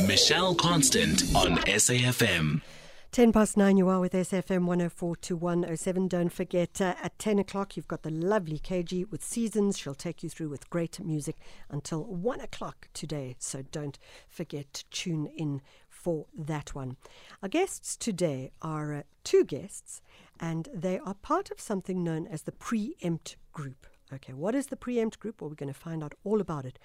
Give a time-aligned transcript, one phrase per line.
[0.00, 2.60] Michelle Constant on SAFM.
[3.12, 6.08] 10 past 9, you are with SAFM 104 to 107.
[6.08, 9.78] Don't forget, uh, at 10 o'clock, you've got the lovely KG with Seasons.
[9.78, 11.36] She'll take you through with great music
[11.70, 13.36] until 1 o'clock today.
[13.38, 13.96] So don't
[14.28, 16.96] forget to tune in for that one.
[17.40, 20.02] Our guests today are uh, two guests,
[20.40, 23.86] and they are part of something known as the Preempt Group.
[24.12, 25.40] Okay, what is the Preempt Group?
[25.40, 26.78] Well, we're going to find out all about it.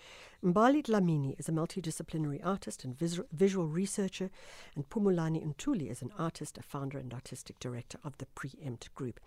[0.44, 4.30] Mbali Dlamini is a multidisciplinary artist and vis- visual researcher,
[4.74, 9.20] and Pumulani Ntuli is an artist, a founder, and artistic director of the Preempt Group.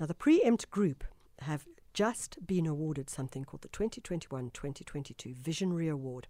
[0.00, 1.04] Now, the Preempt Group
[1.40, 6.26] have just been awarded something called the 2021 2022 Visionary Award,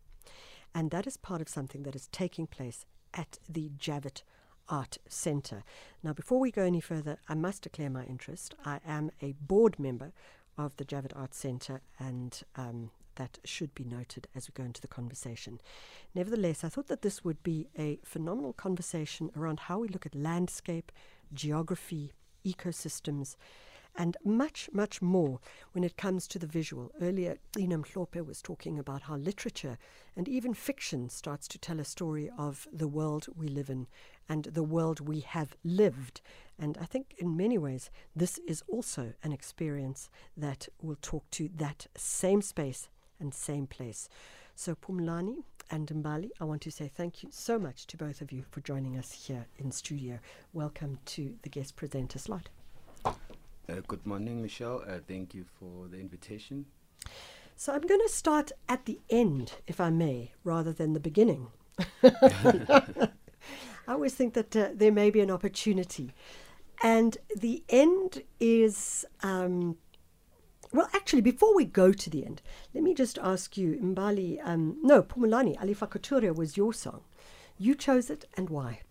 [0.74, 4.22] and that is part of something that is taking place at the Javett
[4.68, 5.64] Art Centre.
[6.02, 8.54] Now, before we go any further, I must declare my interest.
[8.64, 10.12] I am a board member
[10.58, 14.80] of the Javett Arts Centre, and um, that should be noted as we go into
[14.80, 15.60] the conversation.
[16.14, 20.14] Nevertheless, I thought that this would be a phenomenal conversation around how we look at
[20.14, 20.92] landscape,
[21.34, 22.12] geography,
[22.44, 23.36] ecosystems,
[23.96, 25.40] and much, much more
[25.72, 26.92] when it comes to the visual.
[27.00, 29.78] Earlier, Gcina Mhlophe was talking about how literature
[30.16, 33.86] and even fiction starts to tell a story of the world we live in
[34.28, 36.20] and the world we have lived.
[36.58, 41.48] And I think in many ways, this is also an experience that will talk to
[41.56, 42.88] that same space
[43.20, 44.08] and same place.
[44.54, 48.32] So, Pumlani and Mbali, I want to say thank you so much to both of
[48.32, 50.18] you for joining us here in studio.
[50.52, 52.48] Welcome to the guest presenter slot.
[53.68, 54.84] Uh, good morning, Michelle.
[54.86, 56.66] Uh, thank you for the invitation.
[57.56, 61.48] So I'm going to start at the end, if I may, rather than the beginning.
[62.04, 63.10] I
[63.88, 66.12] always think that uh, there may be an opportunity.
[66.82, 69.76] And the end is, um,
[70.72, 72.42] well, actually, before we go to the end,
[72.72, 77.00] let me just ask you, Mbali, um, no, Pumulani, Alice Coltrane was your song.
[77.58, 78.82] You chose it, and why?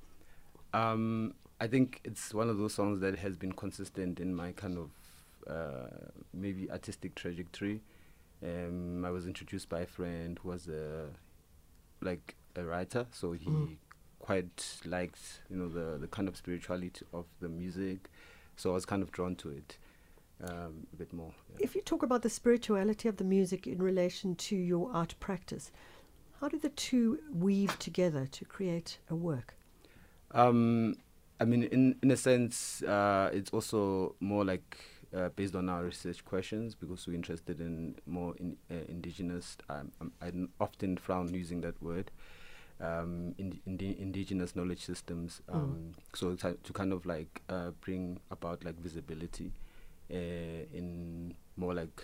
[0.73, 4.77] Um, I think it's one of those songs that has been consistent in my kind
[4.77, 4.89] of
[5.49, 7.81] uh, maybe artistic trajectory.
[8.43, 11.07] Um, I was introduced by a friend who was a
[12.01, 13.75] like a writer, so he mm.
[14.19, 18.09] quite liked you know the the kind of spirituality of the music,
[18.55, 19.77] so I was kind of drawn to it
[20.43, 21.31] um, a bit more.
[21.51, 21.63] Yeah.
[21.63, 25.71] If you talk about the spirituality of the music in relation to your art practice,
[26.41, 29.55] how do the two weave together to create a work?
[30.31, 30.97] Um,
[31.39, 34.77] I mean, in in a sense, uh, it's also more like
[35.15, 39.57] uh, based on our research questions because we're interested in more in, uh, indigenous.
[39.69, 40.31] Um, um, I
[40.63, 42.11] often frown using that word.
[42.81, 45.55] Um, in, in indigenous knowledge systems, mm.
[45.55, 49.53] um, so to, to kind of like uh, bring about like visibility
[50.11, 52.03] uh, in more like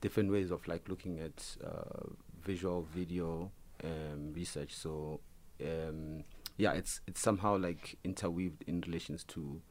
[0.00, 2.10] different ways of like looking at uh,
[2.40, 3.50] visual video
[3.82, 4.72] um, research.
[4.72, 5.18] So
[5.60, 6.22] um,
[6.58, 9.62] yeah, it's it's somehow like interweaved in relations to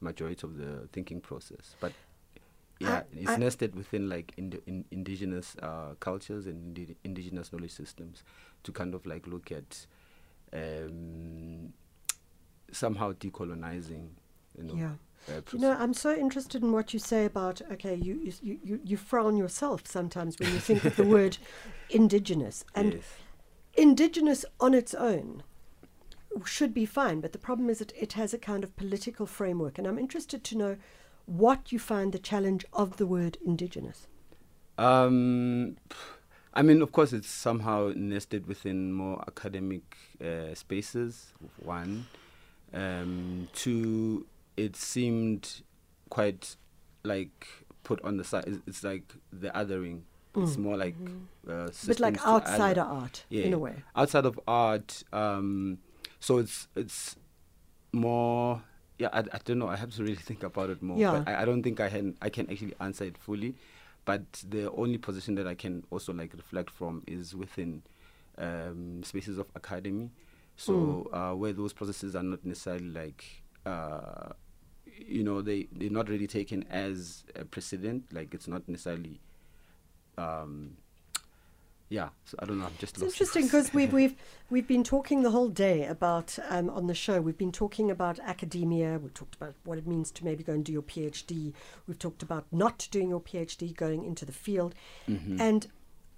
[0.00, 1.74] majority of the thinking process.
[1.80, 1.92] But
[2.78, 7.52] yeah, I, it's I nested within like ind- in indigenous uh, cultures and indi- indigenous
[7.52, 8.22] knowledge systems
[8.62, 9.86] to kind of like look at
[10.52, 11.72] um,
[12.70, 14.10] somehow decolonizing,
[14.56, 14.74] you know.
[14.74, 14.92] Yeah.
[15.28, 18.80] Uh, you know, I'm so interested in what you say about okay, you you, you,
[18.84, 21.38] you frown yourself sometimes when you think of the word
[21.90, 23.02] indigenous and yes.
[23.76, 25.42] indigenous on its own
[26.44, 29.78] should be fine, but the problem is that it has a kind of political framework.
[29.78, 30.76] And I'm interested to know
[31.26, 34.06] what you find the challenge of the word indigenous.
[34.78, 35.76] Um,
[36.54, 42.06] I mean, of course, it's somehow nested within more academic uh, spaces, one.
[42.72, 45.62] Um, two, it seemed
[46.10, 46.56] quite
[47.02, 47.46] like
[47.84, 48.44] put on the side.
[48.46, 50.02] It's, it's like the othering.
[50.34, 50.42] Mm.
[50.44, 51.50] It's more like mm-hmm.
[51.50, 53.74] uh, but like outsider art yeah, in a way.
[53.96, 55.78] Outside of art, um,
[56.20, 57.16] so it's it's
[57.92, 58.62] more.
[58.98, 59.68] Yeah, I, I don't know.
[59.68, 60.98] I have to really think about it more.
[60.98, 61.22] Yeah.
[61.24, 63.54] But I, I don't think I can I can actually answer it fully.
[64.04, 67.82] But the only position that I can also like reflect from is within
[68.38, 70.10] um, spaces of academy.
[70.56, 71.32] So mm.
[71.32, 73.24] uh, where those processes are not necessarily like
[73.66, 74.32] uh,
[75.06, 78.12] you know they they're not really taken as a precedent.
[78.12, 79.20] Like it's not necessarily
[80.16, 80.76] um,
[81.90, 82.66] yeah, so I don't know.
[82.66, 84.14] I'm just it's interesting because we've we've
[84.50, 87.20] we've been talking the whole day about um, on the show.
[87.20, 88.98] We've been talking about academia.
[88.98, 91.54] We've talked about what it means to maybe go and do your PhD.
[91.86, 94.74] We've talked about not doing your PhD, going into the field,
[95.08, 95.40] mm-hmm.
[95.40, 95.66] and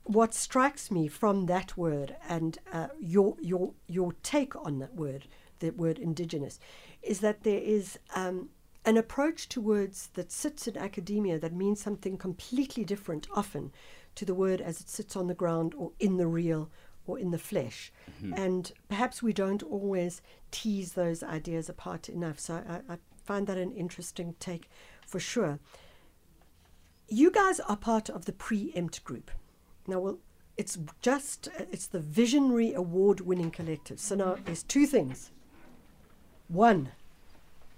[0.05, 5.29] what strikes me from that word and uh, your your your take on that word,
[5.61, 6.59] the word indigenous,
[7.03, 7.99] is that there is.
[8.15, 8.51] Um,
[8.87, 13.71] an approach to words that sits in academia that means something completely different often
[14.21, 16.69] to the word as it sits on the ground or in the real
[17.07, 17.91] or in the flesh.
[18.23, 18.35] Mm-hmm.
[18.35, 20.21] And perhaps we don't always
[20.51, 22.39] tease those ideas apart enough.
[22.39, 24.69] So I, I find that an interesting take
[25.07, 25.59] for sure.
[27.09, 29.31] You guys are part of the Preempt group.
[29.87, 30.19] Now, well,
[30.59, 33.99] it's just, it's the Visionary Award winning collective.
[33.99, 35.31] So now there's two things.
[36.49, 36.91] One,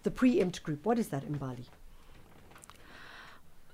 [0.02, 0.84] the Preempt group.
[0.84, 1.66] What is that, Mbali?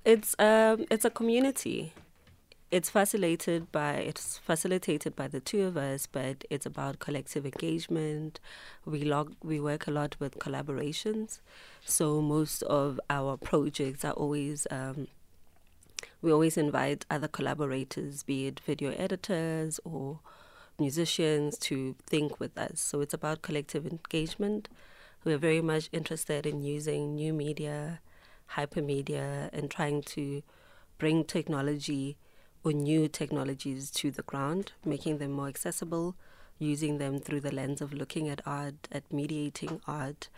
[0.04, 1.92] It's um it's a community.
[2.70, 8.40] It's facilitated by it's facilitated by the two of us, but it's about collective engagement.
[8.84, 11.40] We log we work a lot with collaborations,
[11.86, 15.08] so most of our projects are always um,
[16.20, 20.20] we always invite other collaborators, be it video editors or
[20.78, 22.80] musicians, to think with us.
[22.80, 24.68] So it's about collective engagement.
[25.24, 28.00] We're very much interested in using new media,
[28.56, 30.42] hypermedia, and trying to
[30.98, 32.18] bring technology
[32.68, 36.14] or new technologies to the ground, making them more accessible,
[36.58, 40.28] using them through the lens of looking at art, at mediating art,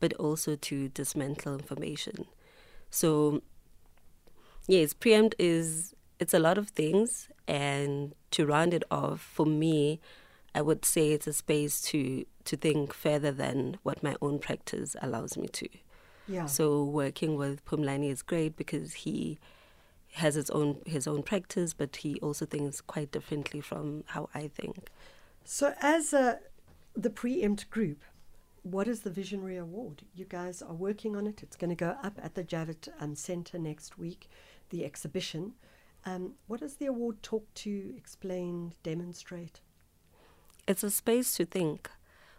[0.00, 2.26] but also to dismantle information.
[2.90, 3.42] So
[4.68, 10.00] Yes, preempt is it's a lot of things, and to round it off, for me,
[10.54, 14.96] I would say it's a space to to think further than what my own practice
[15.00, 15.68] allows me to.
[16.28, 16.46] Yeah.
[16.46, 19.38] So working with Pumlani is great because he
[20.16, 24.48] has his own his own practice, but he also thinks quite differently from how I
[24.48, 24.88] think.
[25.44, 26.36] So, as uh,
[26.94, 28.02] the preempt group,
[28.62, 30.02] what is the Visionary Award?
[30.14, 31.42] You guys are working on it.
[31.42, 34.28] It's going to go up at the Javett um, Centre next week,
[34.70, 35.52] the exhibition.
[36.06, 39.60] Um, what does the award talk to, explain, demonstrate?
[40.66, 41.90] It's a space to think.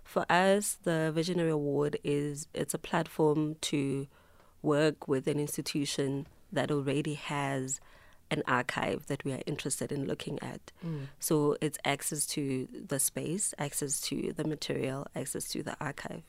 [0.04, 4.08] For us, the Visionary Award is it's a platform to
[4.62, 7.80] work with an institution that already has
[8.30, 10.72] an archive that we are interested in looking at.
[10.86, 11.08] Mm.
[11.20, 16.24] So it's access to the space, access to the material, access to the archive.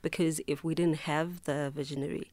[0.00, 2.30] Because if we didn't have the visionary,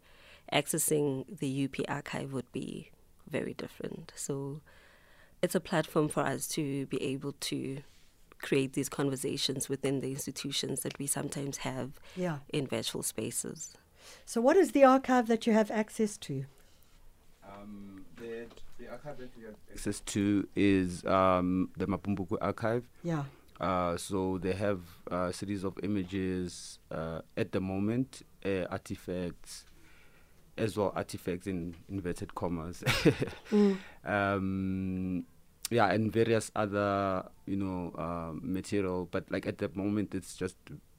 [0.52, 2.92] accessing the UP archive would be
[3.30, 4.12] very different.
[4.16, 4.62] So
[5.42, 7.80] it's a platform for us to be able to
[8.40, 12.40] create these conversations within the institutions that we sometimes have Yeah.
[12.50, 13.76] in virtual spaces.
[14.26, 16.46] So, what is the archive that you have access to?
[17.52, 18.46] Um, the,
[18.80, 22.88] the archive that we have access to is um, the Mapungubwe archive.
[23.04, 23.24] Yeah.
[23.60, 24.80] Uh, so they have
[25.12, 29.66] a series of images uh, at the moment, uh, artifacts,
[30.58, 32.84] as well artifacts in inverted commas.
[34.06, 35.26] um,
[35.70, 40.56] yeah, and various other you know um, material, but like at the moment it's just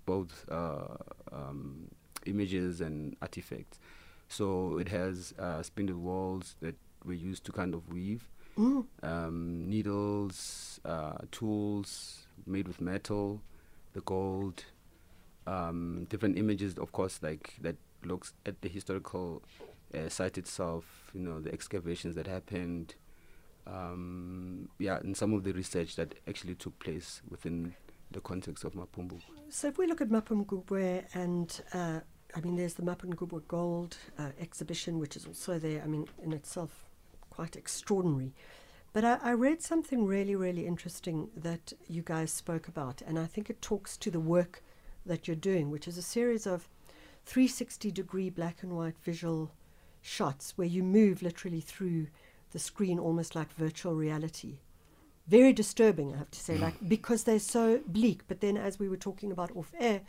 [0.06, 0.96] both uh,
[1.32, 1.88] um,
[2.26, 3.80] images and artifacts.
[4.32, 6.74] So it has uh, spindle walls that
[7.04, 8.26] we used to kind of weave,
[9.02, 13.42] um, needles, uh, tools made with metal,
[13.92, 14.64] the gold,
[15.46, 19.42] um, different images, of course, like that looks at the historical
[19.94, 21.10] uh, site itself.
[21.12, 22.94] You know, the excavations that happened.
[23.66, 27.74] Um, yeah, and some of the research that actually took place within
[28.10, 29.20] the context of Mapungubwe.
[29.50, 32.00] So, if we look at Mapungubwe and uh,
[32.34, 36.32] I mean, there's the Mapungubwe Gold uh, exhibition, which is also there, I mean, in
[36.32, 36.88] itself
[37.30, 38.32] quite extraordinary.
[38.92, 43.26] But I, I read something really, really interesting that you guys spoke about, and I
[43.26, 44.62] think it talks to the work
[45.04, 46.68] that you're doing, which is a series of
[47.26, 49.50] 360 degree black and white visual
[50.00, 52.08] shots where you move literally through
[52.50, 54.58] the screen almost like virtual reality.
[55.28, 58.22] Very disturbing, I have to say, like because they're so bleak.
[58.26, 60.02] But then, as we were talking about off air,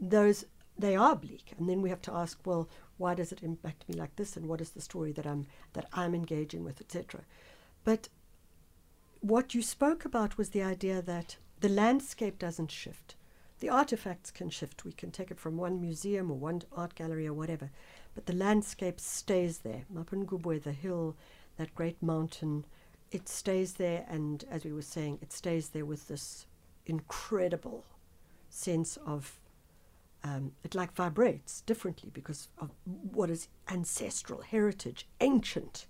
[0.00, 0.46] those
[0.78, 3.94] they are bleak, and then we have to ask, well, why does it impact me
[3.94, 7.22] like this, and what is the story that I'm that I'm engaging with, etc.
[7.84, 8.08] But
[9.20, 13.14] what you spoke about was the idea that the landscape doesn't shift.
[13.60, 14.84] The artifacts can shift.
[14.84, 17.70] We can take it from one museum or one art gallery or whatever,
[18.14, 19.84] but the landscape stays there.
[19.92, 21.16] Mapungubwe, the hill,
[21.56, 22.64] that great mountain,
[23.12, 26.46] it stays there, and as we were saying, it stays there with this
[26.86, 27.84] incredible
[28.48, 29.38] sense of
[30.24, 35.86] um, it like vibrates differently because of what is ancestral heritage, ancient.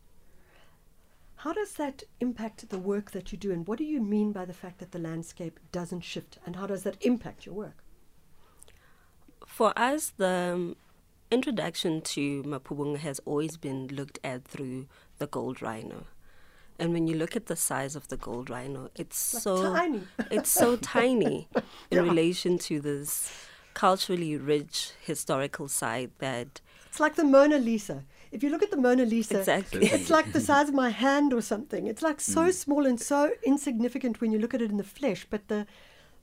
[1.36, 4.44] How does that impact the work that you do, and what do you mean by
[4.44, 7.82] the fact that the landscape doesn't shift, and how does that impact your work?
[9.46, 10.76] For us, the um,
[11.30, 14.86] introduction to Mapubunga has always been looked at through
[15.18, 16.06] the gold rhino.
[16.78, 20.08] And when you look at the size of the gold rhino, it's Like so tiny.
[20.30, 21.48] it's so tiny
[21.90, 22.02] in Yeah.
[22.02, 23.30] relation to this
[23.74, 28.04] culturally rich historical site that It's like the Mona Lisa.
[28.30, 29.86] if you look at the Mona Lisa, Exactly.
[29.86, 31.86] it's like the size of my hand or something.
[31.86, 32.52] It's like so Mm.
[32.54, 35.66] small and so insignificant when you look at it in the flesh, but the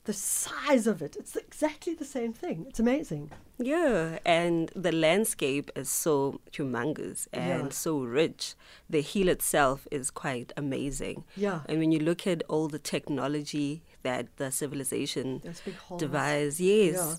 [0.05, 2.65] the size of it, it's exactly the same thing.
[2.69, 3.29] It's amazing.
[3.59, 7.69] Yeah, and the landscape is so humongous and Yeah.
[7.69, 8.55] so rich.
[8.89, 11.25] The hill itself is quite amazing.
[11.35, 11.59] Yeah.
[11.67, 15.99] And when you look at all the technology that the civilization Those big holes.
[15.99, 17.15] devised, yes, Yeah.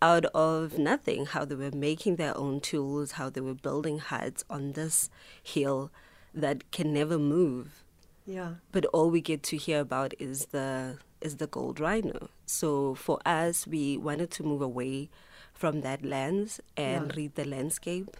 [0.00, 4.44] Out of nothing, how they were making their own tools, how they were building huts
[4.48, 5.10] on this
[5.42, 5.90] hill
[6.34, 7.84] that can never move
[8.26, 8.54] Yeah.
[8.70, 12.28] but all we get to hear about is the is the gold rhino.
[12.46, 15.10] So for us, we wanted to move away
[15.52, 17.16] from that lens and Yeah.
[17.16, 18.16] read the landscape.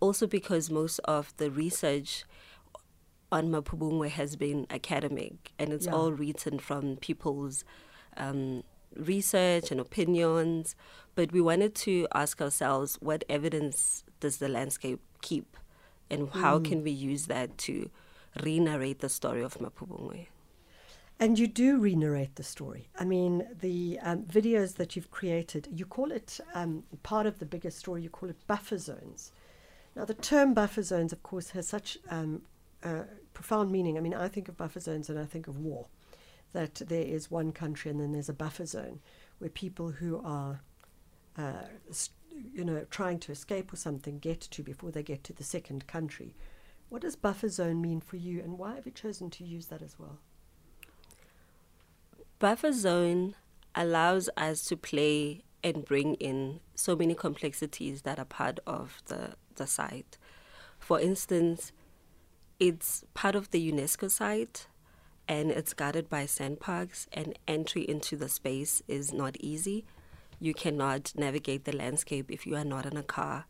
[0.00, 2.24] Also because most of the research
[3.30, 5.92] on Mapubungwe has been academic and it's Yeah.
[5.94, 7.64] all written from people's
[8.16, 8.62] um,
[8.96, 10.74] research and opinions.
[11.14, 15.56] But we wanted to ask ourselves what evidence does the landscape keep
[16.08, 16.64] and how Mm.
[16.64, 17.90] can we use that to
[18.42, 20.28] re narrate the story of Mapubungwe?
[21.20, 22.88] And you do re-narrate the story.
[22.98, 27.46] I mean, the um, videos that you've created, you call it um, part of the
[27.46, 28.02] bigger story.
[28.02, 29.30] You call it buffer zones.
[29.94, 32.42] Now, the term buffer zones, of course, has such um,
[32.82, 33.96] uh, profound meaning.
[33.96, 35.86] I mean, I think of buffer zones and I think of war.
[36.52, 39.00] That there is one country and then there's a buffer zone
[39.38, 40.60] where people who are,
[41.36, 41.66] uh,
[42.52, 45.86] you know, trying to escape or something get to before they get to the second
[45.86, 46.34] country.
[46.90, 49.80] What does buffer zone mean for you, and why have you chosen to use that
[49.80, 50.18] as well?
[52.38, 53.34] Buffer zone
[53.74, 59.36] allows us to play and bring in so many complexities that are part of the,
[59.54, 60.18] the site.
[60.78, 61.72] For instance,
[62.60, 64.66] it's part of the UNESCO site
[65.28, 69.84] and it's guarded by SANParks, and entry into the space is not easy.
[70.40, 73.46] You cannot navigate the landscape if you are not in a car,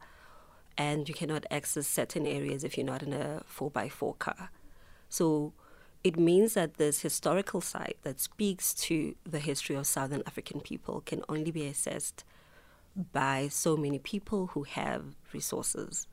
[0.76, 4.50] and you cannot access certain areas if you're not in a 4x4 car.
[5.08, 5.52] So
[6.04, 11.02] it means that this historical site that speaks to the history of Southern African people
[11.06, 12.24] can only be assessed
[13.12, 16.06] by so many people who have resources.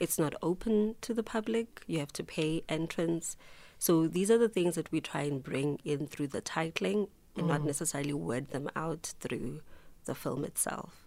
[0.00, 3.36] It's not open to the public, you have to pay entrance.
[3.78, 7.46] So these are the things that we try and bring in through the titling and
[7.46, 9.60] not necessarily word them out through
[10.04, 11.06] the film itself.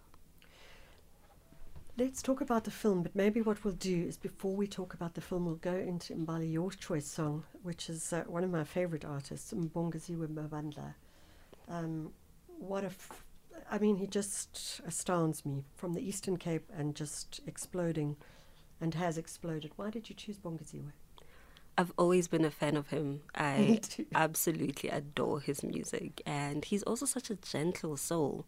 [1.98, 5.12] Let's talk about the film, but maybe what we'll do is before we talk about
[5.12, 8.64] the film, we'll go into Mbali, your choice song, which is uh, one of my
[8.64, 10.94] favorite artists, Bongeziwe Mabandla.
[11.68, 12.12] Um,
[12.46, 13.24] what a, f-
[13.70, 18.16] I mean, he just astounds me from the Eastern Cape and just exploding
[18.80, 19.72] and has exploded.
[19.76, 20.92] Why did you choose Bongeziwe?
[21.78, 23.22] I've always been a fan of him.
[23.34, 23.80] I
[24.14, 28.46] absolutely adore his music, and he's also such a gentle soul.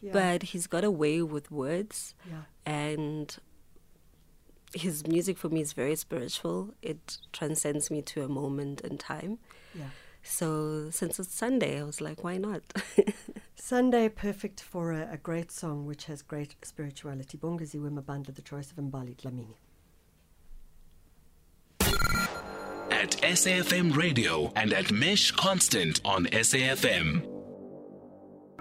[0.00, 0.12] Yeah.
[0.12, 2.42] But he's got a way with words, yeah.
[2.64, 3.36] and
[4.74, 6.74] his music for me is very spiritual.
[6.80, 9.38] It transcends me to a moment in time.
[9.74, 9.90] Yeah.
[10.22, 12.62] So since it's Sunday, I was like, why not?
[13.54, 17.38] Sunday, perfect for a, a great song which has great spirituality.
[17.38, 19.56] Bongeziwe Mabandla, the choice of Mbali Dlamini.
[23.00, 27.29] At SAFM Radio and at Mesh Constant on SAFM.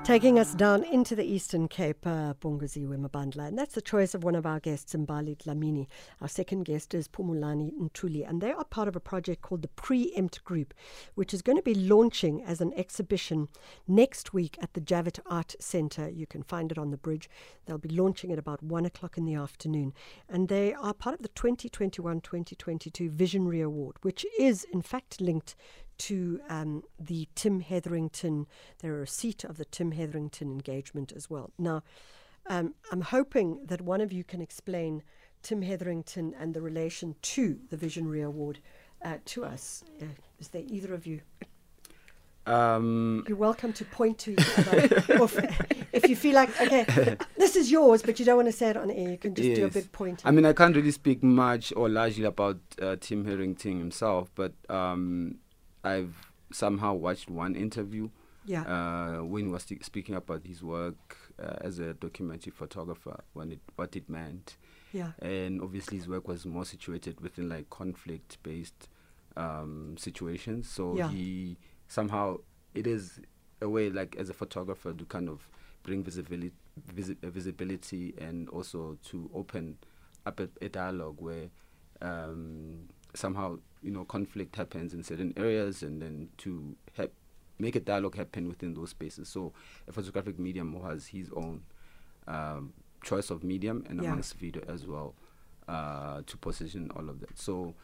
[0.04, 3.48] Taking us down into the Eastern Cape, uh, Bongeziwe Mabandla.
[3.48, 5.86] And that's the choice of one of our guests, Mbali Dlamini.
[6.20, 9.68] Our second guest is Pumulani Ntuli, and they are part of a project called the
[9.68, 10.74] Preempt Group,
[11.14, 13.50] which is going to be launching as an exhibition
[13.88, 16.10] next week at the Javett Art Centre.
[16.10, 17.30] You can find it on the bridge.
[17.68, 19.94] They'll be launching at about one o'clock in the afternoon.
[20.28, 25.56] And they are part of the 2021 2022 Visionary Award, which is in fact linked
[26.00, 28.48] to um, the Tim Hetherington.
[28.80, 31.52] They're a seat of the Tim Hetherington engagement as well.
[31.58, 31.84] Now,
[32.48, 35.04] um, I'm hoping that one of you can explain
[35.44, 38.60] Tim Hetherington and the relation to the Visionary Award
[39.04, 39.84] uh, to us.
[40.02, 40.06] Uh,
[40.40, 41.22] is there either of you?
[42.46, 44.82] Um, You're welcome to point to each other.
[45.20, 45.30] or
[45.94, 48.78] if, you feel like, okay, this is yours, but you don't want to say it
[48.78, 50.22] on air, you can just do a big point.
[50.26, 54.54] I mean, I can't really speak much or largely about uh, Tim Hetherington himself, but
[54.70, 55.36] um,
[55.84, 56.16] I've
[56.52, 58.10] somehow watched one interview
[58.46, 58.64] yeah.
[58.64, 63.52] uh, when he was sti- speaking about his work uh, as a documentary photographer, when
[63.52, 64.58] it, what it meant.
[64.92, 65.12] yeah.
[65.20, 68.90] And obviously, his work was more situated within like conflict based
[69.38, 70.70] um, situations.
[70.70, 71.10] So Yeah.
[71.10, 71.58] he
[71.88, 72.38] somehow,
[72.74, 73.20] it is
[73.62, 75.48] a way, like as a photographer, to kind of
[75.84, 76.52] bring visibility,
[76.94, 79.78] visi- uh, visibility and also to open
[80.26, 81.50] up a, a dialogue where
[82.02, 87.14] um, somehow, you know, conflict happens in certain areas and then to help
[87.58, 89.28] make a dialogue happen within those spaces.
[89.30, 89.54] So
[89.88, 91.64] a photographic medium has his own
[92.28, 92.74] um,
[93.04, 94.12] choice of medium and Yeah.
[94.12, 95.16] amongst video as well.
[95.68, 97.38] uh, to position all of that.
[97.38, 97.76] So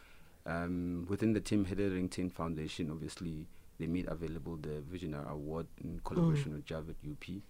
[0.47, 3.45] um, within the Tim Hetherington Foundation, obviously
[3.77, 7.41] they made available the Visionary Award in collaboration with Javett UP.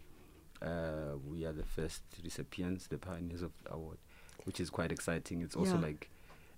[0.61, 3.97] Uh, we are the first recipients, the pioneers of the award,
[4.43, 5.41] which is quite exciting.
[5.41, 5.83] It's also Yeah.
[5.83, 6.09] like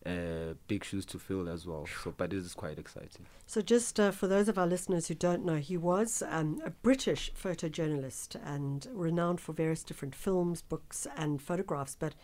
[0.08, 1.86] uh, big shoes to fill as well.
[2.04, 3.26] So, but this is quite exciting.
[3.46, 6.70] So, just uh, for those of our listeners who don't know, he was um, a
[6.70, 12.16] British photojournalist and renowned for various different films, books, and photographs, but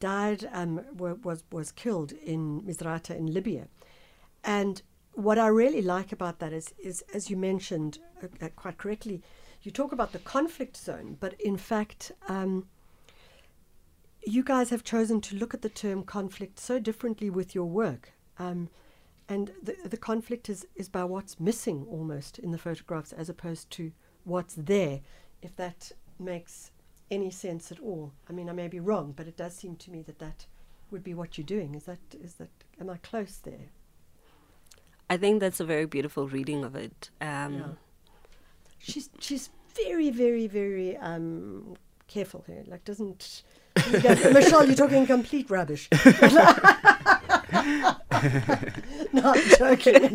[0.00, 3.68] died um, wa- was was killed in Misrata in Libya.
[4.42, 8.78] And what I really like about that is, is as you mentioned uh, uh, quite
[8.78, 9.22] correctly,
[9.62, 12.12] you talk about the conflict zone, but in fact.
[12.28, 12.66] Um,
[14.24, 18.12] you guys have chosen to look at the term conflict so differently with your work.
[18.38, 18.68] Um,
[19.28, 23.70] and the, the conflict is, is by what's missing almost in the photographs as opposed
[23.72, 23.92] to
[24.24, 25.00] what's there,
[25.40, 26.70] if that makes
[27.10, 28.12] any sense at all.
[28.28, 30.46] I mean, I may be wrong, but it does seem to me that that
[30.90, 31.74] would be what you're doing.
[31.74, 32.50] Is that, is that,
[32.80, 33.70] am I close there?
[35.10, 37.10] I think that's a very beautiful reading of it.
[37.20, 37.66] Um, Yeah.
[38.78, 41.76] She's, she's very, very, very um,
[42.08, 42.64] careful here.
[42.66, 43.42] Like, doesn't.
[43.76, 45.88] Michelle, you're talking complete rubbish.
[49.12, 50.12] Not joking.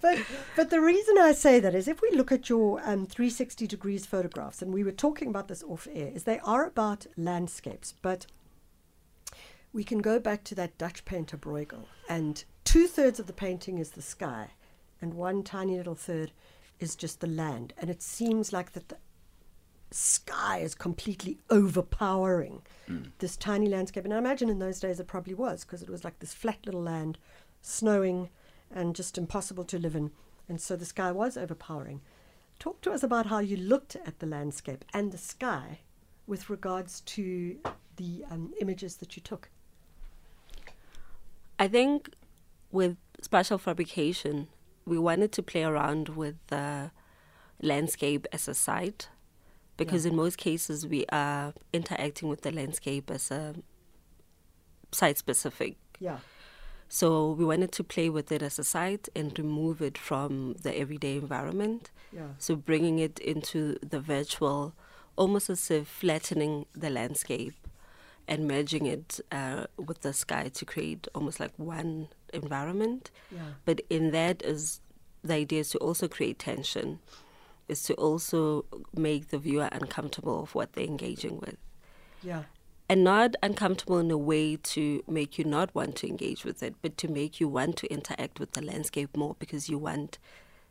[0.00, 0.18] but
[0.56, 4.06] but the reason I say that is if we look at your um, 360 degrees
[4.06, 8.26] photographs, and we were talking about this off air, is they are about landscapes, but
[9.72, 13.78] we can go back to that Dutch painter Bruegel, and two thirds of the painting
[13.78, 14.50] is the sky,
[15.00, 16.32] and one tiny little third
[16.78, 18.96] is just the land, and it seems like that the
[19.92, 22.62] sky is completely overpowering
[23.18, 24.04] this tiny landscape.
[24.04, 26.58] And I imagine in those days it probably was because it was like this flat
[26.64, 27.18] little land,
[27.60, 28.30] snowing,
[28.70, 30.10] and just impossible to live in.
[30.48, 32.00] And so the sky was overpowering.
[32.58, 35.80] Talk to us about how you looked at the landscape and the sky
[36.26, 37.58] with regards to
[37.96, 39.48] the um, images that you took.
[41.58, 42.10] I think
[42.70, 44.48] with spatial fabrication,
[44.84, 46.90] we wanted to play around with the
[47.60, 49.08] landscape as a site
[49.76, 53.54] because in most cases we are interacting with the landscape as a
[54.92, 55.76] site specific.
[55.98, 56.18] Yeah.
[56.88, 60.78] So we wanted to play with it as a site and remove it from the
[60.78, 61.90] everyday environment.
[62.12, 62.28] Yeah.
[62.38, 64.74] So bringing it into the virtual,
[65.16, 67.54] almost as if flattening the landscape
[68.28, 73.10] and merging it uh, with the sky to create almost like one environment.
[73.30, 73.40] Yeah.
[73.64, 74.80] But in that is
[75.24, 76.98] the idea is to also create tension,
[77.72, 81.56] is to also make the viewer uncomfortable of what they're engaging with.
[82.22, 82.44] Yeah.
[82.88, 84.82] And not uncomfortable in a way to
[85.18, 88.38] make you not want to engage with it, but to make you want to interact
[88.40, 90.18] with the landscape more because you want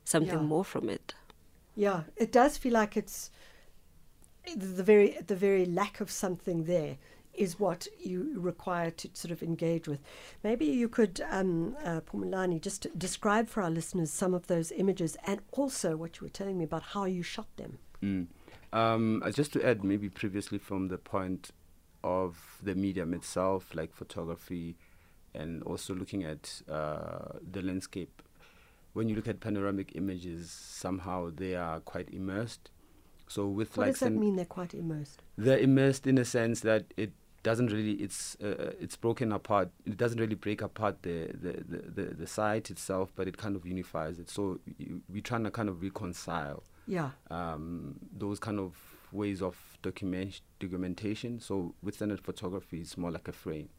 [0.04, 0.54] something Yeah.
[0.54, 1.16] more from it.
[1.76, 3.32] Yeah, it does feel like it's
[4.56, 6.98] the very the very lack of something there
[7.34, 10.00] is what you require to sort of engage with.
[10.44, 15.18] Maybe you could, um, uh, Pumulani, just describe for our listeners some of those images
[15.26, 17.78] and also what you were telling me about how you shot them.
[18.04, 18.28] Mm.
[18.74, 21.52] Um, uh, just to add, maybe previously from the point
[22.04, 24.76] of the medium itself, like photography,
[25.34, 28.22] and also looking at uh, the landscape.
[28.94, 32.72] When you look at panoramic images, somehow they are quite immersed.
[33.28, 34.36] So with What like does that mean?
[34.36, 35.22] They're quite immersed.
[35.38, 37.12] they're immersed in a sense that it
[37.44, 41.78] doesn't really it's uh, it's broken apart it doesn't really break apart the the, the,
[41.96, 45.52] the the site itself but it kind of unifies it so you, we're trying to
[45.52, 47.12] kind of reconcile Yeah.
[47.32, 48.76] um, those kind of
[49.12, 53.70] ways of document documentation so with standard photography it's more like a frame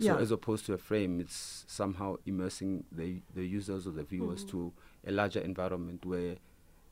[0.00, 0.16] so Yeah.
[0.18, 4.72] as opposed to a frame it's somehow immersing the the users or the viewers to
[5.06, 6.36] a larger environment where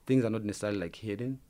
[0.07, 1.41] things are not necessarily like hidden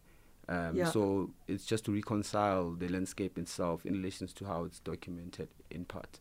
[0.48, 0.90] um, Yeah.
[0.90, 5.84] so it's just to reconcile the landscape itself in relation to how it's documented in
[5.84, 6.20] part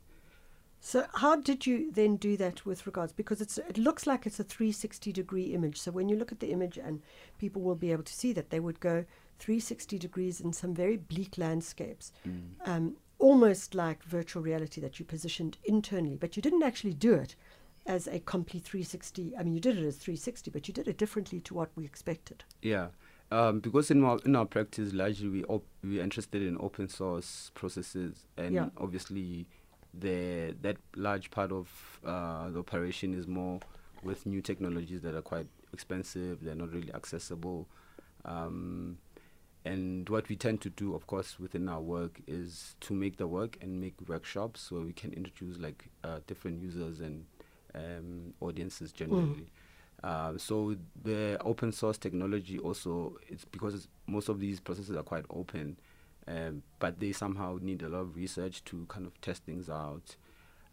[0.83, 3.13] So how did you then do that with regards?
[3.13, 5.77] Because it's it looks like it's a 360 degree image.
[5.77, 7.01] So when you look at the image, and
[7.37, 9.05] people will be able to see that they would go
[9.39, 12.11] 360 degrees in some very bleak landscapes,
[12.65, 17.35] um, almost like virtual reality that you positioned internally, but you didn't actually do it
[17.85, 19.37] as a complete 360.
[19.37, 21.85] I mean, you did it as 360, but you did it differently to what we
[21.85, 22.43] expected.
[22.61, 22.87] Yeah,
[23.31, 27.51] um, because in our in our practice, largely we op- we're interested in open source
[27.53, 28.69] processes, and Yeah.
[28.77, 29.47] obviously,
[29.93, 33.59] the that large part of uh, the operation is more
[34.03, 36.43] with new technologies that are quite expensive.
[36.43, 37.67] They're not really accessible,
[38.25, 38.97] um,
[39.63, 43.27] and what we tend to do, of course, within our work is to make the
[43.27, 47.25] work and make workshops where we can introduce like uh, different users and
[47.75, 49.51] um, audiences generally.
[50.03, 55.25] Uh, so the open source technology also it's because most of these processes are quite
[55.29, 55.77] open.
[56.27, 60.15] um, but they somehow need a lot of research to kind of test things out.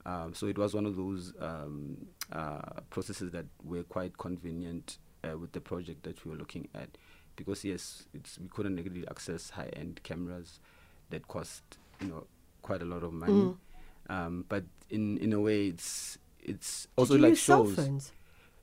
[0.05, 1.97] Um, so it was one of those um,
[2.33, 6.89] uh, processes that were quite convenient uh, with the project that we were looking at,
[7.37, 10.61] because yes, it's we couldn't really access high-end cameras
[11.11, 11.63] that cost
[12.01, 12.27] you know
[12.63, 13.57] quite a lot of money, Mm.
[14.11, 17.75] um, but in in a way it's it's also Did you like use cell shows.
[17.77, 18.13] phones?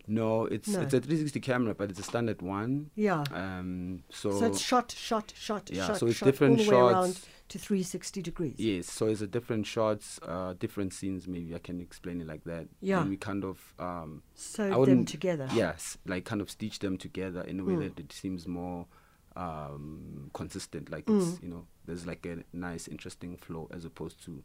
[0.07, 0.81] No, it's No.
[0.81, 2.91] it's a 360 camera, but it's a standard one.
[2.95, 3.23] Yeah.
[3.31, 6.71] Um, so, So, it's shot, shot, shot, Yeah, shot, so it's shot different all the
[6.71, 8.55] way around to 360 degrees.
[8.57, 11.27] yes, so it's a different shots, uh, different scenes.
[11.27, 12.67] Maybe I can explain it like that.
[12.81, 13.01] Yeah.
[13.01, 15.47] And we kind of um, Sewed I them together.
[15.53, 17.83] Yes, like kind of stitch them together in a way Mm.
[17.95, 18.87] that it seems more
[19.35, 20.89] um, consistent.
[20.89, 21.17] Like Mm.
[21.33, 24.43] it's you know, there's like a nice, interesting flow as opposed to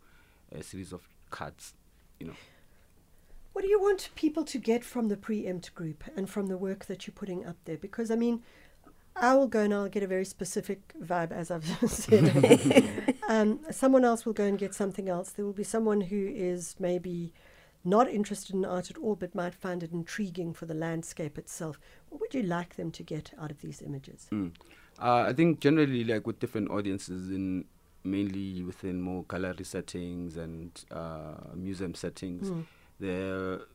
[0.53, 1.75] a series of cuts.
[2.18, 2.35] You know.
[3.52, 6.86] What do you want people to get from the preempt group and from the work
[6.86, 7.76] that you're putting up there?
[7.76, 8.42] Because I mean,
[9.16, 13.14] I will go and I'll get a very specific vibe, as I've said.
[13.28, 15.30] um, someone else will go and get something else.
[15.30, 17.32] There will be someone who is maybe
[17.84, 21.80] not interested in art at all, but might find it intriguing for the landscape itself.
[22.08, 24.28] What would you like them to get out of these images?
[24.30, 24.52] Mm.
[25.00, 27.64] Uh, I think generally, like with different audiences, in
[28.04, 32.64] mainly within more gallery settings and uh, museum settings, Mm.
[33.00, 33.66] The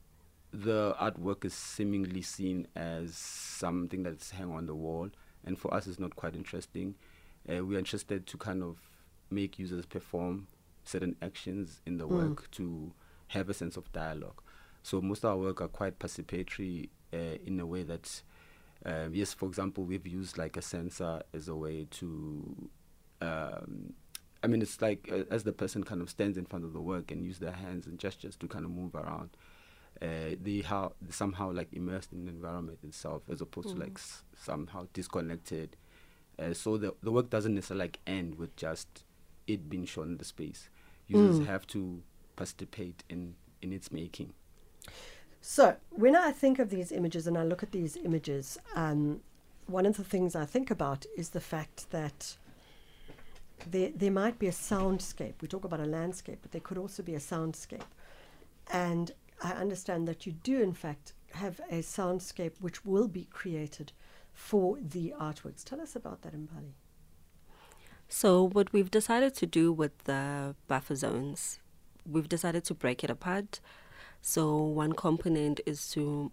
[0.54, 5.10] the artwork is seemingly seen as something that's hang on the wall,
[5.44, 6.96] and for us, it's not quite interesting.
[7.50, 8.78] Uh, we are interested to kind of
[9.30, 10.48] make users perform
[10.84, 12.12] certain actions in the Mm.
[12.12, 12.94] work to
[13.30, 14.42] have a sense of dialogue.
[14.84, 18.22] So most of our work are quite participatory uh, in a way that
[18.86, 22.70] um, yes, for example, we've used like a sensor as a way to.
[23.22, 23.94] Um,
[24.46, 26.82] I mean, it's like uh, as the person kind of stands in front of the
[26.82, 29.32] work and use their hands and gestures to kind of move around.
[30.02, 34.24] Uh, they how somehow like immersed in the environment itself, as opposed to like s-
[34.38, 35.76] somehow disconnected.
[36.38, 39.06] Uh, so the the work doesn't necessarily like end with just
[39.48, 40.70] it being shown in the space.
[41.08, 41.46] Users Mm.
[41.46, 42.02] have to
[42.36, 44.34] participate in in its making.
[45.42, 49.22] So, when I think of these images and I look at these images, um,
[49.68, 52.38] one of the things I think about is the fact that
[53.70, 55.34] there, there might be a soundscape.
[55.42, 57.82] We talk about a landscape, but there could also be a soundscape.
[58.72, 59.12] And
[59.44, 63.92] I understand that you do, in fact, have a soundscape which will be created
[64.34, 65.64] for the artworks.
[65.64, 66.74] Tell us about that, Mbali.
[68.08, 71.60] So, what we've decided to do with the buffer zones,
[72.06, 73.60] we've decided to break it apart.
[74.22, 76.32] So, one component is to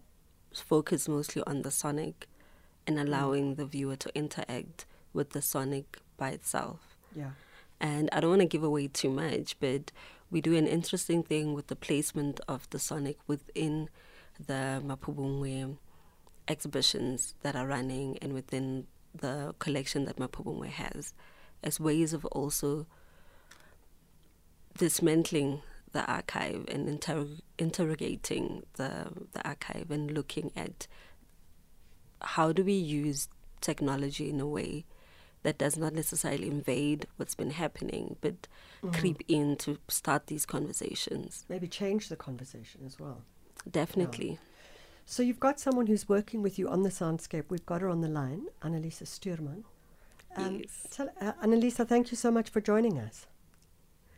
[0.53, 2.27] focus mostly on the sonic
[2.85, 6.92] and allowing the viewer to interact with the sonic by itself.
[7.15, 7.31] Yeah.
[7.79, 9.91] And I don't want to give away too much, but
[10.31, 13.89] we do an interesting thing with the placement of the sonic within
[14.47, 15.77] the Mapubungwe
[16.47, 21.13] exhibitions that are running and within the collection that Mapubungwe has
[21.63, 22.85] as ways of also
[24.77, 30.87] dismantling the archive and interrog- interrogating the, the archive and looking at
[32.21, 33.29] how do we use
[33.61, 34.83] technology in a way
[35.43, 38.47] that does not necessarily invade what's been happening, but
[38.91, 41.45] creep in to start these conversations.
[41.47, 43.21] Maybe change the conversation as well.
[43.69, 44.39] Definitely.
[45.05, 47.45] So you've got someone who's working with you on the soundscape.
[47.49, 49.63] We've got her on the line, Annalisa Stuurman.
[50.35, 50.87] Um, Yes.
[50.91, 53.27] Tell, uh, Annalisa, thank you so much for joining us.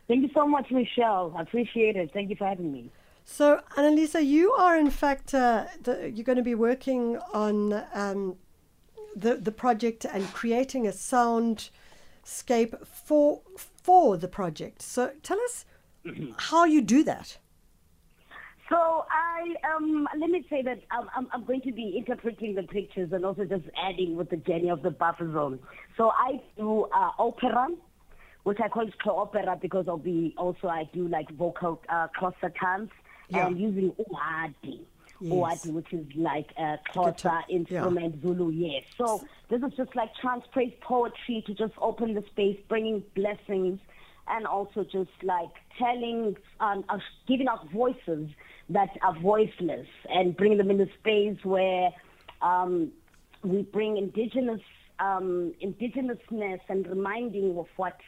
[0.08, 1.34] Thank you so much, Michelle.
[1.36, 2.12] I appreciate it.
[2.12, 2.90] Thank you for having me.
[3.24, 8.36] So, Annalisa, you are in fact uh, the, you're going to be working on um,
[9.16, 14.82] the the project and creating a soundscape for for the project.
[14.82, 15.64] So, tell us
[16.50, 17.38] how you do that.
[18.68, 22.64] So I um let me say that I'm, I'm I'm going to be interpreting the
[22.64, 25.60] pictures and also just adding with the journey of the buffer zone.
[25.96, 27.68] So I do uh, opera,
[28.42, 32.90] which I call it opera because I'll be also I do like vocal uh, concertants
[33.28, 33.46] Yeah.
[33.46, 34.80] and using uhadi.
[35.20, 35.32] Yes.
[35.32, 37.56] Uhadi, which is like a Xhosa Guitar, yeah.
[37.56, 38.84] instrument, Zulu, yes.
[38.98, 43.80] So this is just like trance praise poetry to just open the space, bringing blessings,
[44.28, 48.28] and also just like telling, um, uh, giving out voices
[48.70, 51.90] that are voiceless and bringing them in a space where
[52.42, 52.90] um,
[53.42, 54.60] we bring indigenous
[54.98, 57.98] um, indigenousness and reminding of what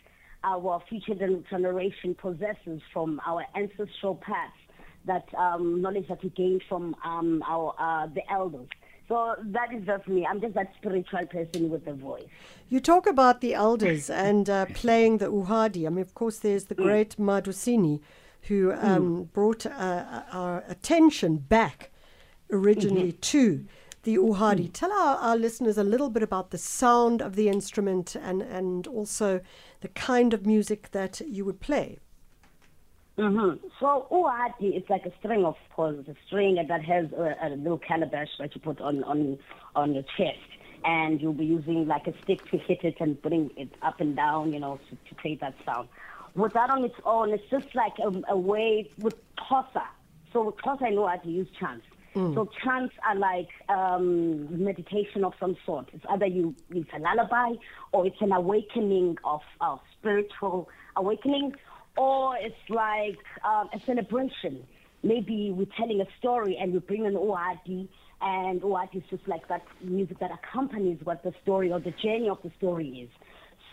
[0.44, 1.14] our future
[1.50, 4.52] generation possesses from our ancestral past,
[5.06, 8.68] that um, knowledge that we gained from um, our uh, the elders.
[9.08, 10.26] So that is just me.
[10.26, 12.26] I'm just that spiritual person with a voice.
[12.68, 15.86] You talk about the elders and uh, playing the uhadi.
[15.86, 18.00] I mean, of course, there's the great Madosini,
[18.42, 21.90] who um, brought uh, our attention back
[22.50, 23.64] originally to
[24.02, 24.70] the uhadi.
[24.72, 28.86] Tell our, our listeners a little bit about the sound of the instrument and, and
[28.86, 29.40] also
[29.80, 31.98] the kind of music that you would play.
[33.18, 33.66] Mm-hmm.
[33.80, 37.78] So uhadi is like a string of course, a string that has a, a little
[37.78, 39.38] calabash that you put on, on,
[39.74, 40.38] on your chest.
[40.84, 44.14] And you'll be using like a stick to hit it and putting it up and
[44.14, 45.88] down, you know, to, to create that sound.
[46.36, 49.82] With that on its own, it's just like a, a way with Xhosa.
[50.32, 51.84] So with Xhosa, I know how to use chants.
[52.34, 55.88] So chants are like um, meditation of some sort.
[55.92, 57.52] It's either you it's a lullaby
[57.92, 61.52] or it's an awakening of uh, spiritual awakening,
[61.98, 64.64] or it's like um, a celebration.
[65.02, 67.88] Maybe we're telling a story and we bring an uhadi,
[68.20, 72.28] and uhadi is just like that music that accompanies what the story or the journey
[72.28, 73.10] of the story is.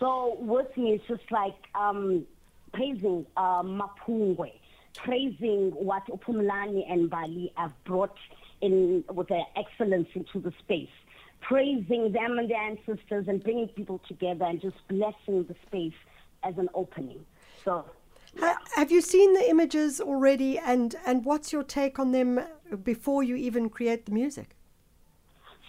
[0.00, 2.26] So with me, it's just like um,
[2.72, 4.52] praising uh, Mapungwe,
[4.94, 8.18] praising what Upumlani and Mbali have brought
[8.60, 10.96] in with their excellence into the space,
[11.40, 15.98] praising them and their ancestors and bringing people together and just blessing the space
[16.42, 17.24] as an opening.
[17.64, 17.84] So
[18.38, 22.40] Ha- have you seen the images already, and, and what's your take on them
[22.82, 24.56] before you even create the music?